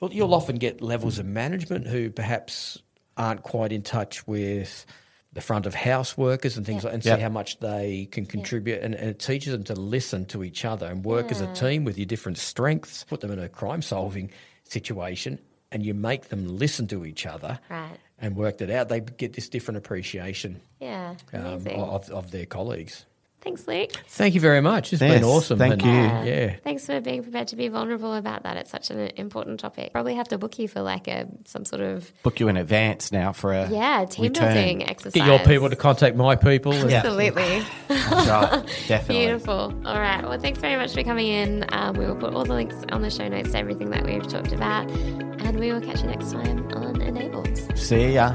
you'll, 0.02 0.14
you'll 0.14 0.34
often 0.34 0.56
get 0.56 0.82
levels 0.82 1.20
of 1.20 1.26
management 1.26 1.86
who 1.86 2.10
perhaps 2.10 2.78
aren't 3.18 3.44
quite 3.44 3.72
in 3.74 3.82
touch 3.82 4.26
with 4.26 4.86
the 5.34 5.42
front 5.42 5.66
of 5.66 5.76
house 5.76 6.18
workers 6.18 6.56
and 6.56 6.66
things 6.66 6.84
Yeah. 6.84 6.88
like 6.88 6.94
and 6.94 7.04
see 7.04 7.10
how 7.10 7.28
much 7.30 7.60
they 7.60 8.08
can 8.10 8.26
contribute 8.26 8.82
and, 8.82 8.96
and 8.96 9.10
it 9.10 9.20
teaches 9.20 9.52
them 9.52 9.66
to 9.66 9.74
listen 9.76 10.24
to 10.28 10.46
each 10.46 10.64
other 10.64 10.86
and 10.88 11.04
work 11.04 11.30
as 11.30 11.42
a 11.42 11.54
team 11.54 11.84
with 11.84 11.98
your 11.98 12.06
different 12.06 12.38
strengths 12.38 13.04
put 13.04 13.20
them 13.20 13.32
in 13.32 13.40
a 13.40 13.50
crime 13.50 13.82
solving 13.82 14.32
situation 14.64 15.40
and 15.74 15.86
you 15.86 15.94
make 15.94 16.30
them 16.30 16.48
listen 16.58 16.88
to 16.88 17.06
each 17.06 17.26
other 17.26 17.60
Right. 17.70 17.98
And 18.20 18.36
worked 18.36 18.62
it 18.62 18.70
out 18.70 18.90
they 18.90 19.00
get 19.02 19.34
this 19.34 19.50
different 19.50 19.78
appreciation 19.78 20.62
Yeah. 20.80 21.16
um, 21.34 21.66
of, 21.68 22.10
of 22.10 22.32
their 22.32 22.46
colleagues 22.46 23.06
Thanks, 23.46 23.68
Luke. 23.68 23.92
thank 24.08 24.34
you 24.34 24.42
very 24.42 24.60
much 24.60 24.92
it's 24.92 25.02
Yes, 25.02 25.14
been 25.14 25.24
awesome 25.24 25.58
thank 25.60 25.74
and, 25.74 25.82
you. 25.84 25.90
uh, 25.92 26.24
yeah 26.24 26.56
Thanks 26.64 26.86
for 26.88 27.00
being 27.00 27.22
prepared 27.24 27.48
to 27.50 27.56
be 27.56 27.68
vulnerable 27.68 28.14
about 28.16 28.42
that. 28.44 28.58
It's 28.58 28.72
such 28.72 28.90
an 28.90 29.00
important 29.18 29.60
topic. 29.60 29.94
Probably 29.94 30.16
have 30.16 30.28
to 30.30 30.38
book 30.40 30.58
you 30.60 30.68
for 30.68 30.82
like 30.82 31.08
a 31.08 31.28
some 31.46 31.64
sort 31.64 31.82
of 31.84 32.12
Book 32.24 32.40
you 32.40 32.48
in 32.48 32.58
advance 32.58 33.12
now 33.12 33.32
for 33.34 33.54
a 33.54 33.70
yeah 33.70 34.04
team 34.06 34.24
return. 34.24 34.54
building 34.54 34.90
exercise. 34.90 35.14
get 35.14 35.28
your 35.28 35.40
people 35.40 35.70
to 35.70 35.76
contact 35.76 36.16
my 36.18 36.36
people. 36.36 36.74
Absolutely. 36.74 37.64
That's 37.88 38.28
right, 38.28 38.66
definitely. 38.88 39.26
Beautiful. 39.28 39.74
All 39.86 40.00
right. 40.00 40.24
Well, 40.24 40.40
thanks 40.40 40.60
very 40.60 40.76
much 40.76 40.94
for 40.94 41.04
coming 41.04 41.28
in. 41.28 41.66
Um, 41.70 41.96
we 41.98 42.06
will 42.08 42.16
put 42.16 42.34
all 42.34 42.46
the 42.46 42.54
links 42.56 42.76
on 42.92 43.04
the 43.04 43.12
show 43.12 43.28
notes 43.28 43.52
to 43.52 43.58
everything 43.60 43.92
that 43.92 44.04
we've 44.06 44.28
talked 44.28 44.54
about. 44.54 44.90
And 44.92 45.60
we 45.60 45.72
will 45.72 45.82
catch 45.82 46.02
you 46.02 46.08
next 46.08 46.32
time 46.32 46.68
on 46.74 47.00
Enabled. 47.02 47.78
See 47.78 48.14
ya. 48.14 48.34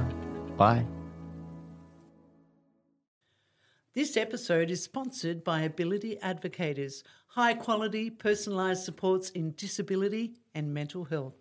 Bye. 0.56 0.99
This 3.92 4.16
episode 4.16 4.70
is 4.70 4.84
sponsored 4.84 5.42
by 5.42 5.62
Ability 5.62 6.16
Advocators, 6.22 7.02
high 7.26 7.54
quality 7.54 8.08
personalised 8.08 8.84
supports 8.84 9.30
in 9.30 9.52
disability 9.56 10.34
and 10.54 10.72
mental 10.72 11.06
health. 11.06 11.39